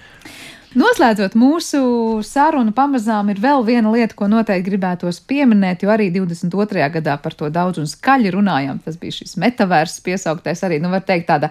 [0.78, 1.80] Noslēdzot mūsu
[2.22, 6.84] sarunu, pamazām ir vēl viena lieta, ko noteikti gribētos pieminēt, jo arī 22.
[6.93, 8.78] gadā par to daudz un skaļi runājām.
[8.86, 11.49] Tas bija šis metavērs piesauktais arī, nu, var teikt, tāda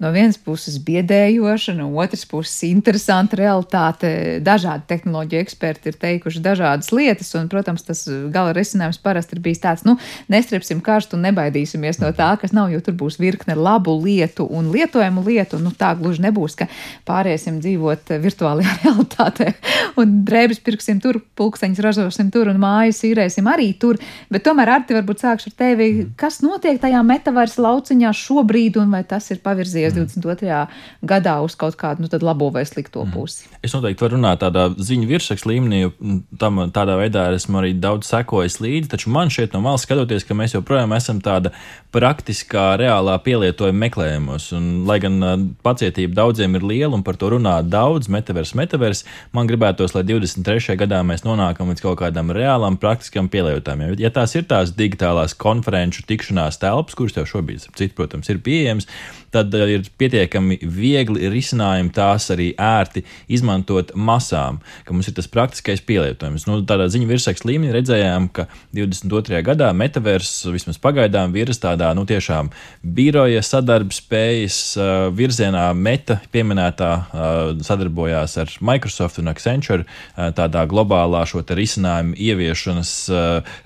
[0.00, 4.10] no vienas puses biedējoša, no otras puses interesanta realitāte.
[4.44, 9.62] Dažādi tehnoloģiju eksperti ir teikuši dažādas lietas, un, protams, tas gala risinājums parasti ir bijis
[9.62, 9.96] tāds, nu,
[10.32, 14.72] nestrepsim karstu un nebaidīsimies no tā, kas nav, jo tur būs virkne labu lietu un
[14.74, 16.68] lietojumu lietu, un nu, tā gluži nebūs, ka
[17.08, 18.16] pāriesim dzīvot
[18.54, 19.52] virtuālajā realitātē
[20.00, 23.98] un drēbes pirksim tur, pulksteņus ražosim tur un mājas īrēsim arī tur,
[24.32, 29.04] bet tomēr, Arti, varbūt sākšu ar tevi, kas notiek tajā metavērs lauciņā šobrīd, un vai
[29.08, 30.60] tas ir pavirzījies virzījies 22.
[31.06, 33.12] gadā uz kaut kādu nu, labo vai slikto mhm.
[33.14, 33.48] pusi.
[33.48, 33.60] Mm.
[33.64, 35.92] Es noteikti varu runāt tādā ziņu virsrakstu līmenī, jo
[36.40, 40.36] tam tādā veidā esmu arī daudz sekojis līdzi, taču man šeit no malas skatoties, ka
[40.36, 41.54] mēs joprojām esam tāda
[41.94, 44.50] praktiskā, reālā pielietojuma meklējumos.
[44.56, 48.10] Un, lai gan pacietība daudziem ir liela un par to runā daudz,
[48.52, 50.76] metavers, metavers, man gribētos, lai 23.
[50.80, 53.94] gadā mēs nonākam līdz kaut kādam reālam, praktiskam pielietojumam.
[54.00, 58.88] Ja tās ir tās digitālās konferenču tikšanās telpas, kuras tev šobrīd, citi, protams, ir pieejamas,
[59.34, 65.82] tad ir pietiekami viegli risinājumi tās arī ērti izmantot masām, ka mums ir tas praktiskais
[65.86, 66.46] pielietojums.
[66.48, 69.40] Nu, tādā ziņu virsrakstu līmenī redzējām, ka 22.
[69.46, 72.50] gadā metavers vismaz pagaidām virs tādā nu, tiešām
[72.84, 75.66] biroja sadarbspējas uh, virzienā.
[75.74, 82.92] Meta pieminētā uh, sadarbojās ar Microsoft un Accenture uh, tādā globālā šo risinājumu ieviešanas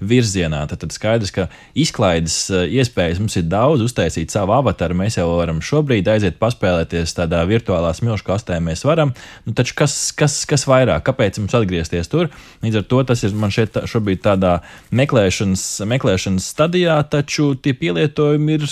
[0.00, 0.64] virzienā.
[0.70, 1.46] Tad, tad skaidrs, ka
[1.78, 7.42] izklaides iespējas mums ir daudz, uztaisīt savu avataru mēs jau varam šobrīd aiziet paspēlēties tādā
[7.48, 9.12] virtuālā smilšu kastē, mēs varam.
[9.46, 11.04] Nu, taču kas, kas, kas vairāk?
[11.06, 12.30] Kāpēc mums atgriezties tur?
[12.64, 14.59] Līdz ar to tas ir man šeit šobrīd tādā
[14.94, 18.66] meklēšanas, meklēšanas stadijā, taču tie pielietojumi ir,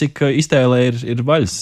[0.00, 1.56] cik iztēlē ir, ir vaļas.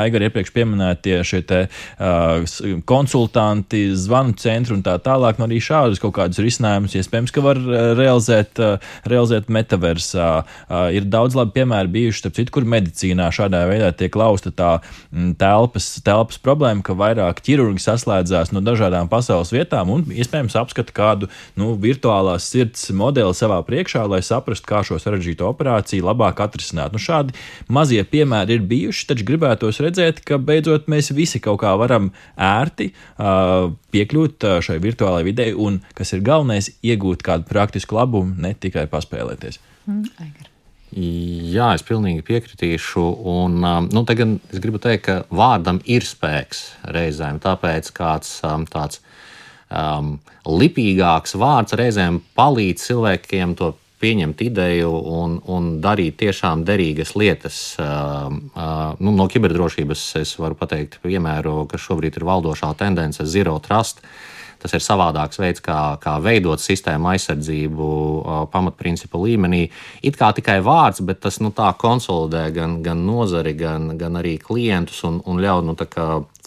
[0.00, 1.62] Aigar iepriekš pieminētie šie te,
[2.00, 7.34] uh, konsultanti, zvanu centri un tā tālāk, no nu, arī šādus kaut kādus risinājumus iespējams,
[7.34, 7.60] ka var
[7.98, 10.30] realizēt, uh, realizēt metaversā.
[10.40, 14.70] Uh, ir daudz labi piemēri bijuši, starp citu, kur medicīnā šādā veidā tiek lausta tā
[14.80, 20.94] mm, telpas, telpas problēma, ka vairāk ķirurgi saslēdzās no dažādām pasaules vietām un iespējams apskata
[20.96, 21.30] kādu
[21.60, 26.94] nu, virtuālās sirds modeli savā priekšā, lai saprastu, kā šo sarežģīto operāciju labāk atrisināt.
[26.94, 27.36] Nu, šādi
[27.68, 32.90] mazie piemēri ir bijuši, taču gribētos redzēt, ka beidzot mēs visi kaut kā varam ērti
[32.92, 38.86] uh, piekļūt šai virtuālajai videi un, kas ir galvenais, iegūt kādu praktisku labumu, ne tikai
[38.90, 39.60] paspēlēties.
[39.86, 40.49] Mm,
[40.90, 43.02] Jā, es pilnīgi piekritīšu.
[43.30, 47.38] Un, um, nu, gan es gribu teikt, ka vārdam ir spēks reizēm.
[47.42, 48.98] Tāpēc kāds um, tāds
[49.70, 50.16] um,
[50.50, 57.60] lipīgāks vārds reizēm palīdz cilvēkiem to pieņemt ideju un, un darīt tiešām derīgas lietas.
[57.78, 58.26] Uh,
[58.56, 64.02] uh, nu, no kiberdrošības es varu pateikt piemēru, kas šobrīd ir valdošā tendence- Zero Trust.
[64.02, 67.86] Uh, Tas ir savādāks veids, kā, kā veidot sistēmu aizsardzību
[68.52, 69.62] pamatprincipu līmenī.
[70.04, 75.00] It kā tikai vārds, bet tas nu, konsolidē gan, gan nozari, gan, gan arī klientus
[75.08, 75.76] un, un ļauj nu,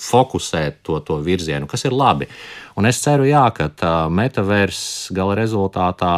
[0.04, 2.28] fokusēt to, to virzienu, kas ir labi.
[2.78, 3.70] Un es ceru, jā, ka
[4.10, 6.14] metavers gala rezultātā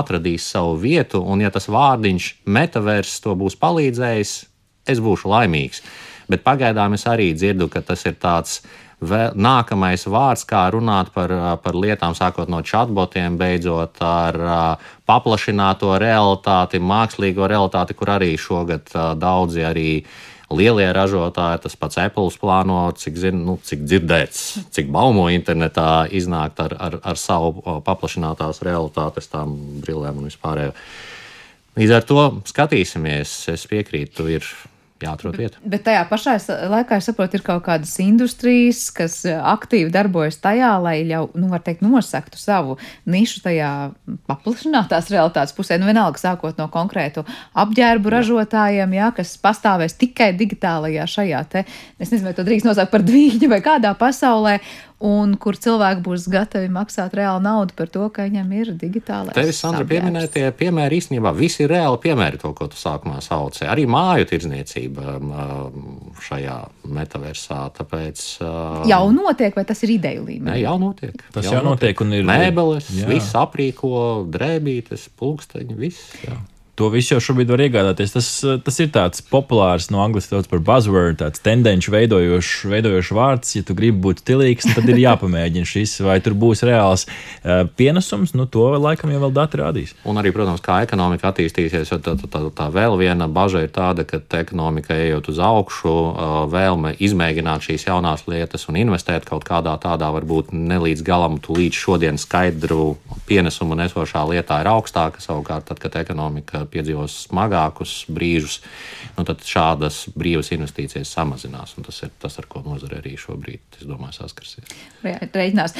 [0.00, 4.36] atradīs savu vietu, un ja tas vārdiņš metavers to būs palīdzējis,
[4.88, 5.84] es būšu laimīgs.
[6.30, 8.60] Bet pagaidām es arī dzirdu, ka tas ir tāds
[9.00, 11.32] vēl, nākamais vārds, kā runāt par,
[11.64, 14.40] par lietām, sākot no chatbotiem, beidzot ar
[15.08, 19.90] paplašināto realitāti, mākslīgo realitāti, kur arī šogad daudzi arī
[20.50, 24.42] lielie ražotāji, tas pats Apple plāno, cik, zin, nu, cik dzirdēts,
[24.74, 30.74] cik baumo internetā iznākt ar, ar, ar savu paplašinātās realitātes tām brillēm un vispārējo.
[31.78, 33.30] Līdz ar to skatīsimies.
[33.52, 34.46] Es piekrītu, ir
[35.04, 35.60] jāatrod vieta.
[35.64, 36.36] Bet, tajā pašā
[36.70, 41.50] laikā, es saprotu, ir kaut kādas industrijas, kas eh, aktīvi darbojas tajā, lai jau, nu,
[41.52, 42.76] var teikt, nosaktu savu
[43.10, 43.70] nišu tajā
[44.30, 45.80] paplašinātās realitātes pusē.
[45.80, 47.24] Nu, vienalga, sākot no konkrētu
[47.58, 51.64] apģērbu ražotājiem, jā, kas pastāvēs tikai digitālajā šajā te,
[51.98, 54.58] es nezinu, vai to drīkst nosaukt par dvīņu vai kādā pasaulē,
[55.00, 59.32] un kur cilvēki būs gatavi maksāt reāli naudu par to, ka viņam ir digitālais.
[59.36, 63.64] Tevis, Sandra, pieminētie piemēri īstenībā visi ir reāli piemēri to, ko tu sākumā sauci.
[63.64, 66.56] Arī māju tirdzniecība um, šajā
[66.90, 67.60] metaversā.
[67.76, 70.50] Tāpēc, um, jau notiek, vai tas ir ideju līmenī?
[70.50, 71.26] Nē, jau notiek.
[71.34, 71.94] Tas jau, jau notiek.
[71.94, 73.10] notiek un ir mēbeles, jā.
[73.10, 73.92] viss aprīko,
[74.32, 76.16] drēbītes, pulksteņi, viss.
[76.26, 76.38] Jā.
[76.80, 78.14] To visu jau šobrīd var iegādāties.
[78.14, 78.28] Tas,
[78.64, 83.52] tas ir tāds populārs, no angļu valodas par buzzword, tāds tendenci veidojošs, veidojošs vārds.
[83.58, 88.32] Ja tu gribi būt stilīgs, tad ir jāpamēģina šis, vai tur būs reāls uh, pienesums.
[88.38, 89.92] Nu, to laikam jau vēl dati rādīs.
[90.08, 94.06] Un arī, protams, kā ekonomika attīstīsies, tā, tā, tā, tā vēl viena bažas ir tāda,
[94.08, 95.94] ka ekonomika ejot uz augšu,
[96.54, 101.76] vēlme izmēģināt šīs jaunās lietas un investēt kaut kādā tādā varbūt ne līdz galam līdz
[101.76, 102.94] šodien skaidru
[103.28, 105.20] pienesumu nesošā lietā ir augstāka.
[105.20, 108.60] Savukārt, tad, kad ekonomika piedzīvos smagākus brīžus,
[109.16, 111.76] nu, tad šādas brīvas investīcijas samazinās.
[111.80, 114.74] Tas ir tas, ar ko nozare arī šobrīd, es domāju, saskarsies.
[115.04, 115.76] Reiķinās.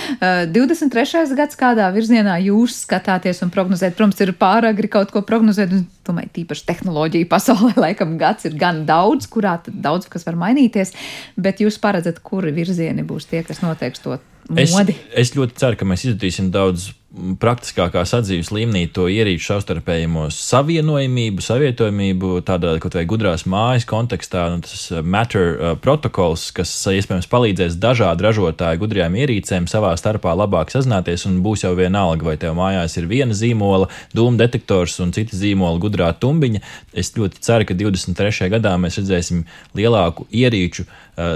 [0.55, 1.24] 23.
[1.38, 3.97] gads, kādā virzienā jūs skatāties un prognozēt?
[3.99, 5.74] Protams, ir pāragri kaut ko prognozēt.
[6.07, 10.95] Domāju, tīpaši tehnoloģija pasaulē, laikam, gads ir gan daudz, kurā daudz kas var mainīties,
[11.38, 14.18] bet jūs paredzat, kuri virzieni būs tie, kas noteiks to
[14.51, 14.97] modi?
[15.12, 21.43] Es, es ļoti ceru, ka mēs izjutīsim daudz praktiskākā sadzīves līmenī to ierīču savstarpējumu savienojamību,
[21.43, 26.95] savietojamību, tādā kaut vai gudrās mājas kontekstā, nu, tas uh, Matter uh, protokols, kas uh,
[26.95, 32.37] iespējams palīdzēs dažādu ražotāju gudrajām ierīcēm savā starpā labāk sazināties, un būs jau vienalga, vai
[32.39, 36.63] tev mājās ir viena zīmola, dūmu detektors un cita zīmola gudrā tumbiņa.
[36.95, 38.53] Es ļoti ceru, ka 23.
[38.55, 39.43] gadā mēs redzēsim
[39.75, 40.87] lielāku ierīču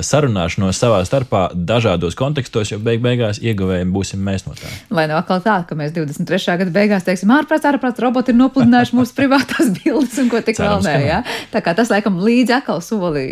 [0.04, 4.70] sarunāšanos savā starpā dažādos kontekstos, jo beig beigās ieguvējiem būsim mēs no tā.
[4.94, 6.58] Lai nav atkal tā, ka mēs 23.
[6.62, 10.84] gada beigās teiksim, ārprāts, ārprāts, roboti ir nopludinājuši mūsu privātās bildes un ko tik vēl
[10.84, 10.94] nē.
[11.04, 11.22] Ja?
[11.52, 13.26] Tā kā tas laikam līdz atkal soli,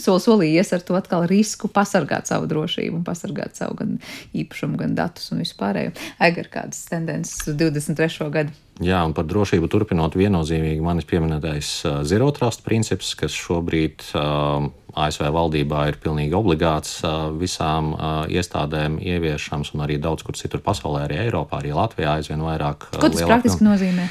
[0.00, 3.96] soli solī ies ar to atkal risku pasargāt savu drošību un pasargāt savu gan
[4.36, 5.94] īpašumu, gan datus un vispārējo.
[6.24, 8.30] Egar kādas tendences uz 23.
[8.34, 8.54] gadu.
[8.82, 14.66] Jā, un par drošību turpinot viennozīmīgi manis pieminētais uh, zero trust princips, kas šobrīd uh,
[14.94, 20.62] ASV valdībā ir pilnīgi obligāts uh, visām uh, iestādēm ieviešams, un arī daudz kur citur
[20.64, 22.88] pasaulē, arī Eiropā, arī Latvijā aizvien vairāk.
[22.92, 23.74] Uh, Ko tas praktiski no...
[23.74, 24.08] nozīmē?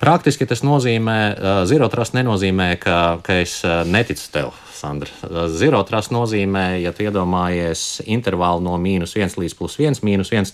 [0.00, 4.52] Praktiski tas nozīmē, uh, zero trust nenozīmē, ka, ka es uh, neticu tev.
[4.74, 5.08] Sandra.
[5.22, 10.34] Uh, zero trust nozīmē, ja tu iedomājies intervālu no mīnus 1 līdz plus 1, mīnus
[10.34, 10.50] 1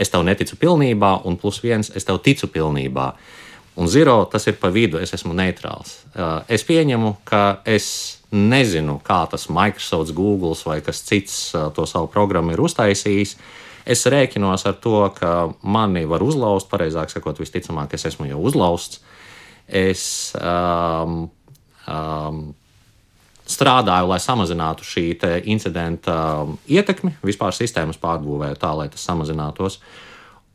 [0.00, 3.10] es tev neticu pilnībā, un plus viens es tev ticu pilnībā.
[3.76, 5.98] Un zero tas ir pa vidu, es esmu neitrāls.
[6.14, 7.88] Uh, es pieņemu, ka es
[8.32, 13.36] nezinu, kā tas Microsoft, Google vai kas cits uh, to savu programmu ir uztaisījis.
[13.86, 19.02] Es rēķinos ar to, ka mani var uzlauzt, pareizāk sakot, visticamāk, es esmu jau uzlauzts.
[19.66, 21.26] Es um,
[21.86, 22.40] um,
[23.46, 25.04] strādāju, lai samazinātu šī
[25.52, 29.78] incidenta um, ietekmi vispār sistēmas pārbūvē, tā lai tas samazinātos.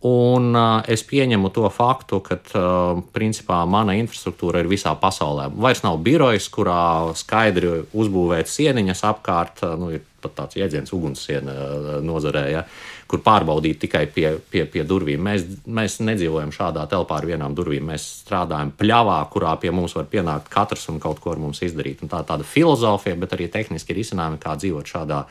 [0.08, 5.52] Un uh, es pieņemu to faktu, ka uh, principā mana infrastruktūra ir visā pasaulē.
[5.54, 11.54] Vairs nav birojas, kurā skaidri uzbūvēt sieniņas apkārt, uh, nu, ir pat tāds jēdziens ugunssiena
[11.54, 12.48] uh, nozarē.
[12.50, 12.66] Ja
[13.12, 15.22] kur pārbaudīt tikai pie, pie, pie durvīm.
[15.26, 17.90] Mēs, mēs nedzīvojam šādā telpā ar vienām durvīm.
[17.92, 22.04] Mēs strādājam pļavā, kurā pie mums var pienākt katrs un kaut ko ar mums izdarīt.
[22.06, 25.26] Un tā ir tāda filozofija, bet arī tehniski risinājumi, kā dzīvot šādā,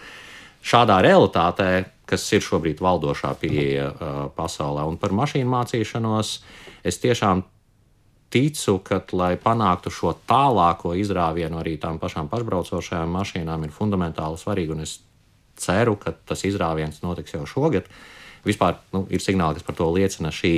[0.63, 1.71] šādā realitātē,
[2.11, 4.85] kas ir šobrīd valdošā pieeja uh, pasaulē.
[4.89, 6.33] Un par mašīnu mācīšanos
[6.87, 7.45] es tiešām
[8.31, 14.75] ticu, ka, lai panāktu šo tālāko izrāvienu arī tām pašām pašbraucošajām mašīnām, ir fundamentāli svarīgi.
[14.75, 14.99] Un es
[15.61, 17.91] ceru, ka tas izrāviens notiks jau šogad.
[18.47, 20.55] Vispār nu, ir signāli, kas par to liecina šī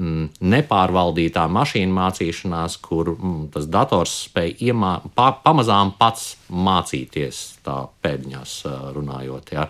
[0.00, 8.60] nepārvaldītā mašīna mācīšanās, kur mm, tas dators spēj iemā, pa, pamazām pats mācīties, tā pēdiņās
[8.96, 9.54] runājot.
[9.56, 9.68] Ja.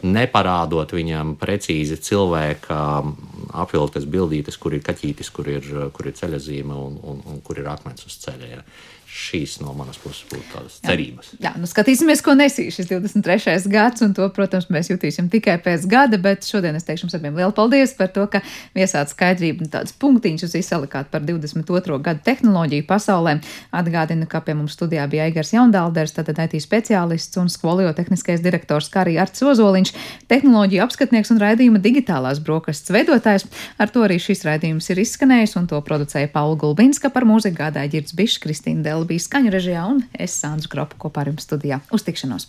[0.00, 5.66] Neparādot viņam precīzi cilvēka mm, apvilktas bildītes, kur ir kaķītis, kur ir,
[5.96, 8.54] kur ir ceļazīme un, un, un kur ir akmens uz ceļa.
[8.54, 8.64] Ja
[9.10, 11.32] šīs no manas puses būtu tādas cerības.
[11.34, 13.56] Jā, jā nu skatīsimies, ko nesīs šis 23.
[13.72, 17.38] gads, un to, protams, mēs jutīsim tikai pēc gada, bet šodien es teikšu jums abiem
[17.38, 18.42] lielu paldies par to, ka
[18.76, 21.98] viesāt skaidrību un tādus punktiņus uz izsalikāt par 22.
[22.06, 23.40] gadu tehnoloģiju pasaulē.
[23.74, 28.90] Atgādinu, ka pie mums studijā bija Aigars Jaundalders, tātad IT speciālists un skolio tehniskais direktors,
[28.92, 29.94] kā arī Arts Ozoliņš,
[30.30, 33.48] tehnoloģiju apskatnieks un raidījuma digitālās brokastis veidotājs.
[33.80, 37.90] Ar to arī šis raidījums ir izskanējis, un to producēja Paula Gulbinska par mūziku gādāja
[37.96, 41.80] Girds Bišs, Kristīna Dela bija skaņu režijā un es Sandra Kropa kopā ar jums studijā.
[41.94, 42.38] Uz tikšanos!